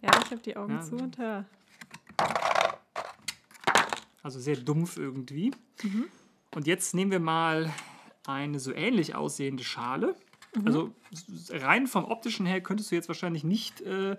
Ja, 0.02 0.10
ich 0.24 0.30
habe 0.30 0.42
die 0.42 0.56
Augen 0.56 0.74
ja. 0.74 0.80
zu 0.82 0.96
und 0.96 1.18
höre. 1.18 1.44
Also 4.22 4.38
sehr 4.38 4.56
dumpf 4.56 4.96
irgendwie. 4.96 5.52
Mhm. 5.82 6.06
Und 6.54 6.66
jetzt 6.66 6.94
nehmen 6.94 7.10
wir 7.10 7.20
mal 7.20 7.72
eine 8.26 8.60
so 8.60 8.72
ähnlich 8.72 9.14
aussehende 9.14 9.64
Schale. 9.64 10.14
Mhm. 10.56 10.66
Also 10.66 10.90
rein 11.50 11.86
vom 11.86 12.04
optischen 12.04 12.46
her 12.46 12.60
könntest 12.60 12.90
du 12.90 12.94
jetzt 12.94 13.08
wahrscheinlich 13.08 13.44
nicht 13.44 13.80
äh, 13.82 14.16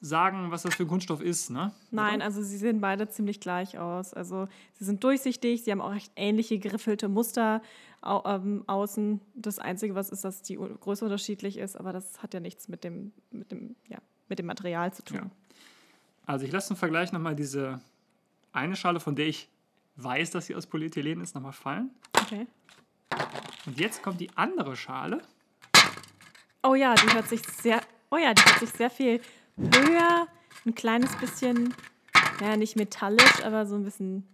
sagen, 0.00 0.50
was 0.50 0.62
das 0.62 0.74
für 0.74 0.84
ein 0.84 0.88
Kunststoff 0.88 1.20
ist, 1.20 1.50
ne? 1.50 1.72
Nein, 1.90 2.22
also 2.22 2.42
sie 2.42 2.56
sehen 2.56 2.80
beide 2.80 3.08
ziemlich 3.08 3.40
gleich 3.40 3.78
aus. 3.78 4.14
Also 4.14 4.48
sie 4.74 4.84
sind 4.84 5.02
durchsichtig, 5.02 5.64
sie 5.64 5.72
haben 5.72 5.80
auch 5.80 5.92
recht 5.92 6.12
ähnliche 6.16 6.58
geriffelte 6.58 7.08
Muster 7.08 7.62
au 8.00 8.22
ähm, 8.26 8.62
außen. 8.66 9.20
Das 9.34 9.58
Einzige, 9.58 9.94
was 9.94 10.10
ist, 10.10 10.24
dass 10.24 10.42
die 10.42 10.56
Größe 10.56 11.04
unterschiedlich 11.04 11.58
ist, 11.58 11.76
aber 11.76 11.92
das 11.92 12.22
hat 12.22 12.34
ja 12.34 12.40
nichts 12.40 12.68
mit 12.68 12.84
dem, 12.84 13.12
mit 13.30 13.50
dem, 13.50 13.74
ja, 13.88 13.98
mit 14.28 14.38
dem 14.38 14.46
Material 14.46 14.92
zu 14.92 15.02
tun. 15.02 15.16
Ja. 15.16 15.30
Also 16.26 16.44
ich 16.44 16.52
lasse 16.52 16.68
zum 16.68 16.76
Vergleich 16.76 17.10
nochmal 17.10 17.34
diese 17.34 17.80
eine 18.52 18.76
Schale, 18.76 19.00
von 19.00 19.16
der 19.16 19.26
ich 19.26 19.48
weiß, 19.96 20.30
dass 20.30 20.46
sie 20.46 20.54
aus 20.54 20.66
Polyethylen 20.66 21.20
ist, 21.20 21.34
nochmal 21.34 21.52
fallen. 21.52 21.90
Okay. 22.12 22.46
Und 23.66 23.80
jetzt 23.80 24.02
kommt 24.02 24.20
die 24.20 24.30
andere 24.36 24.76
Schale. 24.76 25.22
Oh 26.68 26.74
ja, 26.74 26.94
die 26.94 27.14
hört 27.14 27.26
sich 27.26 27.40
sehr, 27.62 27.80
oh 28.10 28.18
ja, 28.18 28.34
die 28.34 28.42
hört 28.44 28.58
sich 28.58 28.68
sehr 28.68 28.90
viel 28.90 29.22
höher, 29.56 30.28
ein 30.66 30.74
kleines 30.74 31.16
bisschen, 31.16 31.72
ja, 32.42 32.58
nicht 32.58 32.76
metallisch, 32.76 33.42
aber 33.42 33.64
so 33.64 33.74
ein 33.74 33.84
bisschen. 33.84 34.28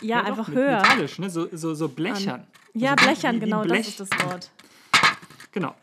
Ja, 0.00 0.16
ja 0.16 0.24
einfach 0.24 0.48
doch, 0.48 0.54
höher. 0.54 0.80
Metallisch, 0.80 1.20
ne? 1.20 1.30
so, 1.30 1.46
so, 1.52 1.74
so 1.74 1.88
blechern. 1.88 2.44
Ja, 2.74 2.94
also 2.94 3.06
blechern, 3.06 3.36
wie, 3.36 3.42
wie 3.42 3.44
genau, 3.44 3.62
Blech. 3.62 3.78
das 3.78 3.88
ist 3.88 4.00
das 4.00 4.24
Wort. 4.24 4.50
Genau. 5.52 5.76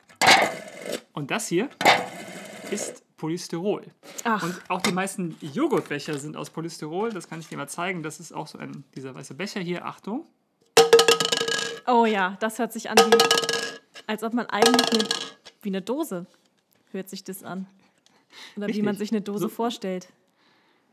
Und 1.13 1.31
das 1.31 1.47
hier 1.47 1.69
ist 2.69 3.01
Polystyrol. 3.15 3.85
Ach. 4.25 4.43
Und 4.43 4.59
auch 4.67 4.81
die 4.81 4.91
meisten 4.91 5.37
Joghurtbecher 5.39 6.17
sind 6.17 6.35
aus 6.35 6.49
Polystyrol. 6.49 7.11
Das 7.13 7.29
kann 7.29 7.39
ich 7.39 7.47
dir 7.47 7.57
mal 7.57 7.69
zeigen. 7.69 8.03
Das 8.03 8.19
ist 8.19 8.33
auch 8.33 8.47
so 8.47 8.57
ein, 8.57 8.83
dieser 8.93 9.15
weiße 9.15 9.35
Becher 9.35 9.61
hier. 9.61 9.85
Achtung. 9.85 10.25
Oh 11.87 12.05
ja, 12.05 12.35
das 12.41 12.59
hört 12.59 12.73
sich 12.73 12.89
an 12.89 12.97
wie, 12.97 13.17
als 14.07 14.23
ob 14.23 14.33
man 14.33 14.45
eigentlich 14.47 14.93
eine, 14.93 15.09
wie 15.61 15.69
eine 15.69 15.81
Dose 15.81 16.25
hört 16.91 17.09
sich 17.09 17.23
das 17.23 17.43
an. 17.43 17.67
Oder 18.55 18.67
Richtig. 18.67 18.81
wie 18.81 18.85
man 18.85 18.95
sich 18.95 19.11
eine 19.11 19.21
Dose 19.21 19.43
so, 19.43 19.49
vorstellt. 19.49 20.07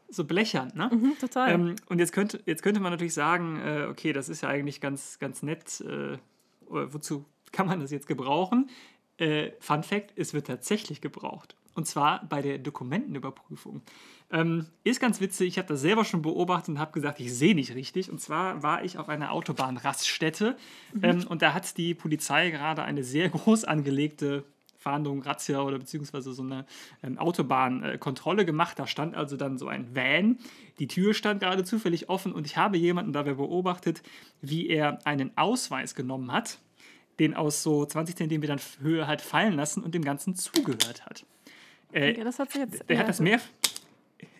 So 0.09 0.25
blechern, 0.25 0.73
ne? 0.75 0.91
Mhm, 0.93 1.19
total. 1.19 1.53
Ähm, 1.53 1.77
und 1.87 1.99
jetzt 1.99 2.13
könnte, 2.13 2.43
jetzt 2.47 2.63
könnte 2.63 2.81
man 2.81 2.93
natürlich 2.93 3.15
sagen, 3.15 3.61
äh, 3.61 3.87
okay, 3.89 4.13
das 4.13 4.29
ist 4.29 4.43
ja 4.43 4.49
eigentlich 4.49 4.81
ganz, 4.81 5.19
ganz 5.19 5.43
nett. 5.43 5.81
Äh, 5.81 6.19
wozu 6.69 7.25
kann 7.53 7.67
man 7.67 7.81
das 7.81 7.91
jetzt 7.91 8.07
gebrauchen? 8.07 8.71
Äh, 9.19 9.53
Fun 9.61 9.83
Fact: 9.83 10.13
Es 10.17 10.35
wird 10.35 10.47
tatsächlich 10.47 11.01
gebraucht. 11.01 11.57
Und 11.75 11.87
zwar 11.87 12.27
bei 12.27 12.43
der 12.43 12.59
Dokumentenüberprüfung. 12.59 13.83
Ähm, 14.33 14.67
ist 14.85 15.01
ganz 15.01 15.21
witzig, 15.21 15.49
ich 15.49 15.59
habe 15.59 15.69
das 15.69 15.81
selber 15.81 16.05
schon 16.05 16.23
beobachtet 16.23 16.71
und 16.71 16.79
habe 16.79 16.93
gesagt, 16.93 17.19
ich 17.19 17.35
sehe 17.35 17.55
nicht 17.55 17.75
richtig. 17.75 18.11
Und 18.11 18.21
zwar 18.21 18.63
war 18.63 18.85
ich 18.85 18.97
auf 18.97 19.09
einer 19.09 19.33
Autobahnraststätte 19.33 20.57
mhm. 20.93 21.05
ähm, 21.05 21.27
und 21.29 21.43
da 21.43 21.53
hat 21.53 21.77
die 21.77 21.95
Polizei 21.95 22.51
gerade 22.51 22.83
eine 22.83 23.03
sehr 23.03 23.29
groß 23.31 23.65
angelegte 23.65 24.45
Fahndung, 24.81 25.21
Razzia 25.21 25.61
oder 25.61 25.79
beziehungsweise 25.79 26.33
so 26.33 26.43
eine 26.43 26.65
ähm, 27.03 27.19
Autobahnkontrolle 27.19 28.43
äh, 28.43 28.45
gemacht. 28.47 28.79
Da 28.79 28.87
stand 28.87 29.15
also 29.15 29.37
dann 29.37 29.59
so 29.59 29.69
ein 29.69 29.95
Van. 29.95 30.39
Die 30.79 30.89
Tür 30.89 31.13
stand 31.13 31.41
gerade 31.41 31.65
zufällig 31.65 32.09
offen 32.09 32.33
und 32.33 32.47
ich 32.47 32.57
habe 32.57 32.79
jemanden 32.79 33.13
dabei 33.13 33.35
beobachtet, 33.35 34.03
wie 34.41 34.69
er 34.69 35.05
einen 35.07 35.37
Ausweis 35.37 35.95
genommen 35.95 36.33
hat, 36.33 36.59
den 37.19 37.35
aus 37.35 37.63
so 37.63 37.85
20 37.85 38.17
Zentimetern 38.17 38.59
Höhe 38.81 39.07
halt 39.07 39.21
fallen 39.21 39.53
lassen 39.53 39.83
und 39.83 39.95
dem 39.95 40.03
Ganzen 40.03 40.35
zugehört 40.35 41.05
hat. 41.05 41.27
Äh, 41.93 42.17
ja, 42.17 42.25
das 42.25 42.39
hat 42.39 42.53
sich 42.53 42.63
jetzt, 42.63 42.89
der 42.89 42.99
hat 42.99 43.09
das 43.09 43.21
mehr, 43.21 43.41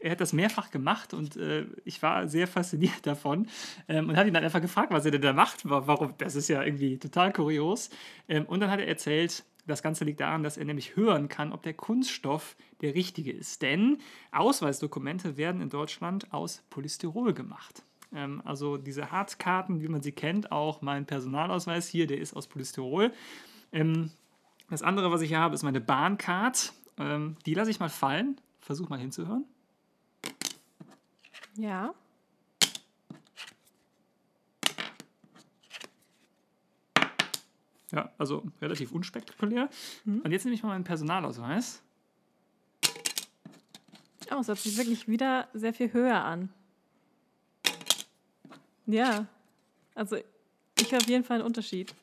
er 0.01 0.13
hat 0.13 0.21
das 0.21 0.33
mehrfach 0.33 0.71
gemacht 0.71 1.15
und 1.15 1.37
äh, 1.37 1.67
ich 1.85 2.03
war 2.03 2.27
sehr 2.29 2.47
fasziniert 2.47 3.01
davon 3.07 3.47
ähm, 3.89 4.09
und 4.09 4.17
habe 4.17 4.29
ihn 4.29 4.35
dann 4.35 4.45
einfach 4.45 4.61
gefragt, 4.61 4.93
was 4.93 5.05
er 5.05 5.13
denn 5.13 5.23
da 5.23 5.33
macht. 5.33 5.69
Warum? 5.69 6.15
Das 6.19 6.35
ist 6.35 6.49
ja 6.49 6.63
irgendwie 6.63 6.99
total 6.99 7.33
kurios. 7.33 7.91
Ähm, 8.29 8.47
und 8.47 8.61
dann 8.61 8.71
hat 8.71 8.81
er 8.81 8.89
erzählt, 8.89 9.45
das 9.67 9.83
Ganze 9.83 10.05
liegt 10.05 10.21
daran, 10.21 10.43
dass 10.43 10.57
er 10.57 10.65
nämlich 10.65 10.97
hören 10.97 11.29
kann, 11.29 11.53
ob 11.53 11.63
der 11.63 11.75
Kunststoff 11.75 12.57
der 12.81 12.95
richtige 12.95 13.31
ist. 13.31 13.63
Denn 13.63 13.99
Ausweisdokumente 14.33 15.37
werden 15.37 15.61
in 15.61 15.69
Deutschland 15.69 16.33
aus 16.33 16.63
Polystyrol 16.71 17.35
gemacht. 17.35 17.85
Ähm, 18.13 18.43
also 18.45 18.79
diese 18.79 19.11
Hartkarten, 19.11 19.83
wie 19.83 19.89
man 19.89 20.03
sie 20.03 20.13
kennt, 20.13 20.51
auch 20.51 20.83
mein 20.83 21.07
Personalausweis 21.07 21.89
hier, 21.89 22.07
der 22.07 22.19
ist 22.19 22.35
aus 22.35 22.47
Polystyrol. 22.47 23.13
Ähm, 23.73 24.11
das 24.71 24.83
andere, 24.83 25.11
was 25.11 25.21
ich 25.21 25.29
hier 25.29 25.41
habe, 25.41 25.55
ist 25.55 25.63
meine 25.63 25.81
Bahncard. 25.81 26.73
Ähm, 26.97 27.37
die 27.45 27.55
lasse 27.55 27.71
ich 27.71 27.81
mal 27.81 27.89
fallen. 27.89 28.41
Versuch 28.61 28.89
mal 28.89 28.99
hinzuhören. 28.99 29.45
Ja. 31.61 31.95
Ja, 37.93 38.11
also 38.17 38.45
relativ 38.63 38.93
unspektakulär. 38.93 39.69
Mhm. 40.05 40.21
Und 40.21 40.33
jetzt 40.33 40.45
nehme 40.45 40.55
ich 40.55 40.63
mal 40.63 40.71
meinen 40.71 40.85
Personalausweis. 40.85 41.83
Oh, 44.31 44.39
es 44.41 44.49
hört 44.49 44.59
sich 44.59 44.79
wirklich 44.79 45.07
wieder 45.07 45.49
sehr 45.53 45.75
viel 45.75 45.93
höher 45.93 46.25
an. 46.25 46.49
Ja, 48.87 49.27
also 49.95 50.17
ich 50.17 50.95
habe 50.95 51.03
auf 51.03 51.09
jeden 51.09 51.25
Fall 51.25 51.39
einen 51.39 51.47
Unterschied. 51.47 51.95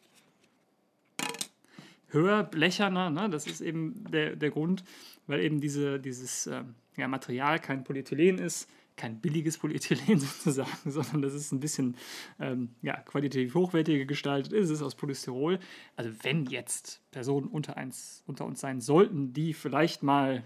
Höher, 2.09 2.43
blecherner, 2.43 3.09
ne? 3.09 3.29
das 3.29 3.47
ist 3.47 3.61
eben 3.61 4.05
der, 4.11 4.35
der 4.35 4.49
Grund, 4.49 4.83
weil 5.27 5.41
eben 5.41 5.59
diese, 5.59 5.99
dieses 5.99 6.47
äh, 6.47 6.63
ja, 6.95 7.07
Material 7.07 7.59
kein 7.59 7.83
Polyethylen 7.83 8.39
ist. 8.39 8.69
kein 8.95 9.19
billiges 9.19 9.57
Polyethylen 9.57 10.19
sozusagen, 10.19 10.91
sondern 10.91 11.21
das 11.21 11.33
ist 11.33 11.51
ein 11.51 11.59
bisschen 11.59 11.95
ähm, 12.39 12.69
ja, 12.81 12.97
qualitativ 12.97 13.53
hochwertiger 13.55 14.05
gestaltet. 14.05 14.53
Es 14.53 14.69
ist 14.69 14.81
aus 14.81 14.95
Polystyrol. 14.95 15.59
Also 15.95 16.11
wenn 16.23 16.45
jetzt 16.45 17.01
Personen 17.11 17.47
unter, 17.47 17.77
eins, 17.77 18.23
unter 18.25 18.45
uns 18.45 18.59
sein 18.59 18.81
sollten, 18.81 19.33
die 19.33 19.53
vielleicht 19.53 20.01
mal 20.01 20.43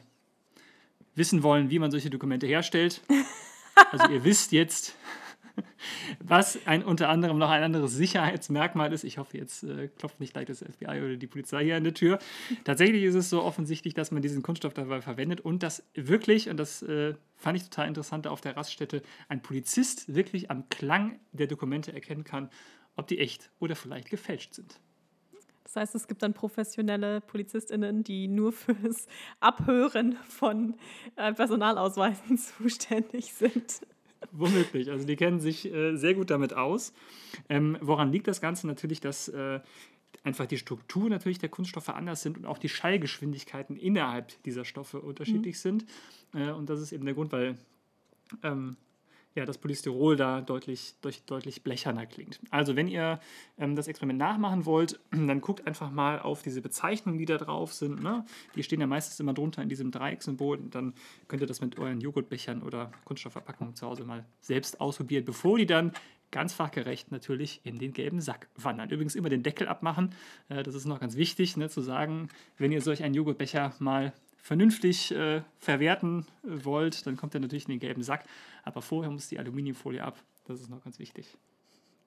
wissen 1.15 1.43
wollen, 1.43 1.69
wie 1.69 1.79
man 1.79 1.91
solche 1.91 2.09
Dokumente 2.09 2.47
herstellt, 2.47 3.01
also 3.91 4.09
ihr 4.09 4.23
wisst 4.23 4.51
jetzt, 4.51 4.95
was 6.19 6.59
ein, 6.65 6.83
unter 6.83 7.09
anderem 7.09 7.37
noch 7.37 7.49
ein 7.49 7.63
anderes 7.63 7.93
Sicherheitsmerkmal 7.93 8.91
ist. 8.93 9.03
Ich 9.03 9.17
hoffe, 9.17 9.37
jetzt 9.37 9.63
äh, 9.63 9.87
klopft 9.89 10.19
nicht 10.19 10.33
gleich 10.33 10.45
das 10.45 10.59
FBI 10.59 10.85
oder 10.85 11.15
die 11.17 11.27
Polizei 11.27 11.63
hier 11.63 11.77
an 11.77 11.83
der 11.83 11.93
Tür. 11.93 12.19
Tatsächlich 12.63 13.03
ist 13.03 13.15
es 13.15 13.29
so 13.29 13.43
offensichtlich, 13.43 13.93
dass 13.93 14.11
man 14.11 14.21
diesen 14.21 14.41
Kunststoff 14.41 14.73
dabei 14.73 15.01
verwendet 15.01 15.41
und 15.41 15.63
dass 15.63 15.83
wirklich, 15.93 16.49
und 16.49 16.57
das 16.57 16.81
äh, 16.83 17.15
fand 17.35 17.57
ich 17.57 17.63
total 17.63 17.87
interessant, 17.87 18.27
auf 18.27 18.41
der 18.41 18.55
Raststätte 18.55 19.01
ein 19.27 19.41
Polizist 19.41 20.13
wirklich 20.13 20.51
am 20.51 20.69
Klang 20.69 21.19
der 21.31 21.47
Dokumente 21.47 21.93
erkennen 21.93 22.23
kann, 22.23 22.49
ob 22.95 23.07
die 23.07 23.19
echt 23.19 23.49
oder 23.59 23.75
vielleicht 23.75 24.09
gefälscht 24.09 24.53
sind. 24.53 24.79
Das 25.73 25.83
heißt, 25.83 25.95
es 25.95 26.07
gibt 26.07 26.21
dann 26.21 26.33
professionelle 26.33 27.21
PolizistInnen, 27.21 28.03
die 28.03 28.27
nur 28.27 28.51
fürs 28.51 29.07
Abhören 29.39 30.17
von 30.27 30.75
äh, 31.15 31.33
Personalausweisen 31.33 32.37
zuständig 32.57 33.33
sind. 33.33 33.81
Womöglich. 34.31 34.89
Also 34.89 35.05
die 35.05 35.15
kennen 35.15 35.39
sich 35.39 35.71
äh, 35.71 35.95
sehr 35.95 36.13
gut 36.13 36.29
damit 36.29 36.53
aus. 36.53 36.93
Ähm, 37.49 37.77
woran 37.81 38.11
liegt 38.11 38.27
das 38.27 38.41
Ganze? 38.41 38.67
Natürlich, 38.67 39.01
dass 39.01 39.27
äh, 39.27 39.59
einfach 40.23 40.45
die 40.45 40.57
Struktur 40.57 41.09
natürlich 41.09 41.39
der 41.39 41.49
Kunststoffe 41.49 41.89
anders 41.89 42.21
sind 42.21 42.37
und 42.37 42.45
auch 42.45 42.57
die 42.57 42.69
Schallgeschwindigkeiten 42.69 43.75
innerhalb 43.75 44.41
dieser 44.43 44.65
Stoffe 44.65 45.01
unterschiedlich 45.01 45.55
mhm. 45.55 45.59
sind. 45.59 45.85
Äh, 46.33 46.51
und 46.51 46.69
das 46.69 46.79
ist 46.81 46.91
eben 46.91 47.05
der 47.05 47.15
Grund, 47.15 47.31
weil 47.31 47.57
ähm, 48.43 48.77
ja, 49.33 49.45
das 49.45 49.57
Polystyrol 49.57 50.15
da 50.15 50.41
deutlich, 50.41 50.95
deutlich, 51.01 51.23
deutlich 51.23 51.63
blecherner 51.63 52.05
klingt. 52.05 52.39
Also 52.49 52.75
wenn 52.75 52.87
ihr 52.87 53.19
ähm, 53.57 53.75
das 53.75 53.87
Experiment 53.87 54.19
nachmachen 54.19 54.65
wollt, 54.65 54.99
dann 55.11 55.41
guckt 55.41 55.65
einfach 55.67 55.89
mal 55.91 56.19
auf 56.19 56.41
diese 56.41 56.61
Bezeichnungen, 56.61 57.17
die 57.17 57.25
da 57.25 57.37
drauf 57.37 57.73
sind. 57.73 58.03
Ne? 58.03 58.25
Die 58.55 58.63
stehen 58.63 58.81
ja 58.81 58.87
meistens 58.87 59.19
immer 59.19 59.33
drunter 59.33 59.61
in 59.61 59.69
diesem 59.69 59.91
Dreiecksymbol. 59.91 60.59
Dann 60.69 60.93
könnt 61.27 61.41
ihr 61.41 61.47
das 61.47 61.61
mit 61.61 61.79
euren 61.79 62.01
Joghurtbechern 62.01 62.61
oder 62.61 62.91
Kunststoffverpackungen 63.05 63.75
zu 63.75 63.87
Hause 63.87 64.03
mal 64.03 64.25
selbst 64.41 64.81
ausprobieren, 64.81 65.23
bevor 65.23 65.57
die 65.57 65.65
dann 65.65 65.93
ganz 66.31 66.53
fachgerecht 66.53 67.11
natürlich 67.11 67.61
in 67.63 67.77
den 67.77 67.93
gelben 67.93 68.21
Sack 68.21 68.47
wandern. 68.55 68.89
Übrigens 68.89 69.15
immer 69.15 69.29
den 69.29 69.43
Deckel 69.43 69.67
abmachen. 69.67 70.15
Äh, 70.49 70.63
das 70.63 70.75
ist 70.75 70.85
noch 70.85 70.99
ganz 70.99 71.15
wichtig 71.15 71.55
ne, 71.57 71.69
zu 71.69 71.81
sagen, 71.81 72.29
wenn 72.57 72.71
ihr 72.71 72.81
solch 72.81 73.03
einen 73.03 73.13
Joghurtbecher 73.13 73.73
mal 73.79 74.13
vernünftig 74.41 75.11
äh, 75.11 75.41
verwerten 75.59 76.25
äh, 76.43 76.65
wollt, 76.65 77.05
dann 77.05 77.17
kommt 77.17 77.33
er 77.33 77.39
natürlich 77.39 77.65
in 77.65 77.71
den 77.71 77.79
gelben 77.79 78.03
Sack. 78.03 78.25
Aber 78.63 78.81
vorher 78.81 79.11
muss 79.11 79.27
die 79.27 79.39
Aluminiumfolie 79.39 80.03
ab. 80.03 80.17
Das 80.45 80.59
ist 80.59 80.69
noch 80.69 80.83
ganz 80.83 80.99
wichtig. 80.99 81.37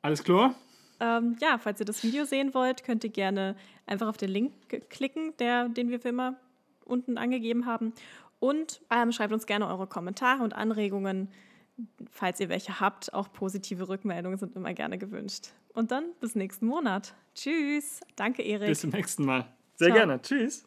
Alles 0.02 0.22
klar? 0.22 0.54
Ähm, 1.00 1.36
ja, 1.40 1.58
falls 1.58 1.80
ihr 1.80 1.86
das 1.86 2.02
Video 2.02 2.24
sehen 2.24 2.54
wollt, 2.54 2.84
könnt 2.84 3.04
ihr 3.04 3.10
gerne 3.10 3.56
einfach 3.86 4.08
auf 4.08 4.16
den 4.16 4.30
Link 4.30 4.52
klicken, 4.90 5.36
der, 5.38 5.68
den 5.68 5.90
wir 5.90 6.00
für 6.00 6.10
immer 6.10 6.36
unten 6.84 7.18
angegeben 7.18 7.66
haben. 7.66 7.92
Und 8.38 8.80
ähm, 8.90 9.10
schreibt 9.12 9.32
uns 9.32 9.46
gerne 9.46 9.66
eure 9.66 9.86
Kommentare 9.86 10.42
und 10.42 10.54
Anregungen, 10.54 11.28
falls 12.10 12.40
ihr 12.40 12.48
welche 12.48 12.80
habt. 12.80 13.14
Auch 13.14 13.32
positive 13.32 13.88
Rückmeldungen 13.88 14.38
sind 14.38 14.54
immer 14.54 14.74
gerne 14.74 14.98
gewünscht. 14.98 15.48
Und 15.72 15.90
dann 15.90 16.04
bis 16.20 16.34
nächsten 16.34 16.66
Monat. 16.66 17.14
Tschüss. 17.34 18.00
Danke, 18.16 18.42
Erik. 18.42 18.68
Bis 18.68 18.80
zum 18.80 18.90
nächsten 18.90 19.24
Mal. 19.24 19.46
Sehr 19.76 19.88
Ciao. 19.88 19.98
gerne. 19.98 20.22
Tschüss. 20.22 20.66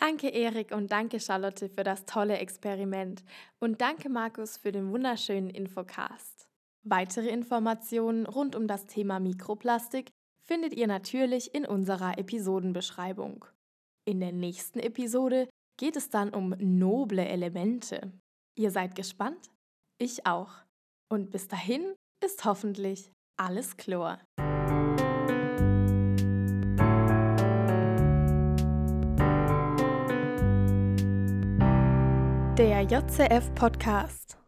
Danke, 0.00 0.28
Erik, 0.28 0.70
und 0.70 0.92
danke, 0.92 1.18
Charlotte, 1.18 1.68
für 1.68 1.82
das 1.82 2.04
tolle 2.04 2.38
Experiment. 2.38 3.24
Und 3.58 3.80
danke, 3.80 4.08
Markus, 4.08 4.56
für 4.56 4.70
den 4.70 4.92
wunderschönen 4.92 5.50
Infocast. 5.50 6.48
Weitere 6.84 7.28
Informationen 7.30 8.26
rund 8.26 8.54
um 8.54 8.68
das 8.68 8.86
Thema 8.86 9.18
Mikroplastik 9.18 10.10
findet 10.40 10.72
ihr 10.72 10.86
natürlich 10.86 11.52
in 11.52 11.66
unserer 11.66 12.16
Episodenbeschreibung. 12.16 13.44
In 14.04 14.20
der 14.20 14.32
nächsten 14.32 14.78
Episode 14.78 15.48
geht 15.76 15.96
es 15.96 16.10
dann 16.10 16.32
um 16.32 16.54
noble 16.58 17.26
Elemente. 17.26 18.12
Ihr 18.56 18.70
seid 18.70 18.94
gespannt? 18.94 19.50
Ich 19.98 20.26
auch. 20.26 20.52
Und 21.10 21.30
bis 21.30 21.48
dahin 21.48 21.82
ist 22.24 22.44
hoffentlich 22.44 23.10
alles 23.36 23.76
Chlor. 23.76 24.20
JCF 32.88 33.54
Podcast. 33.54 34.47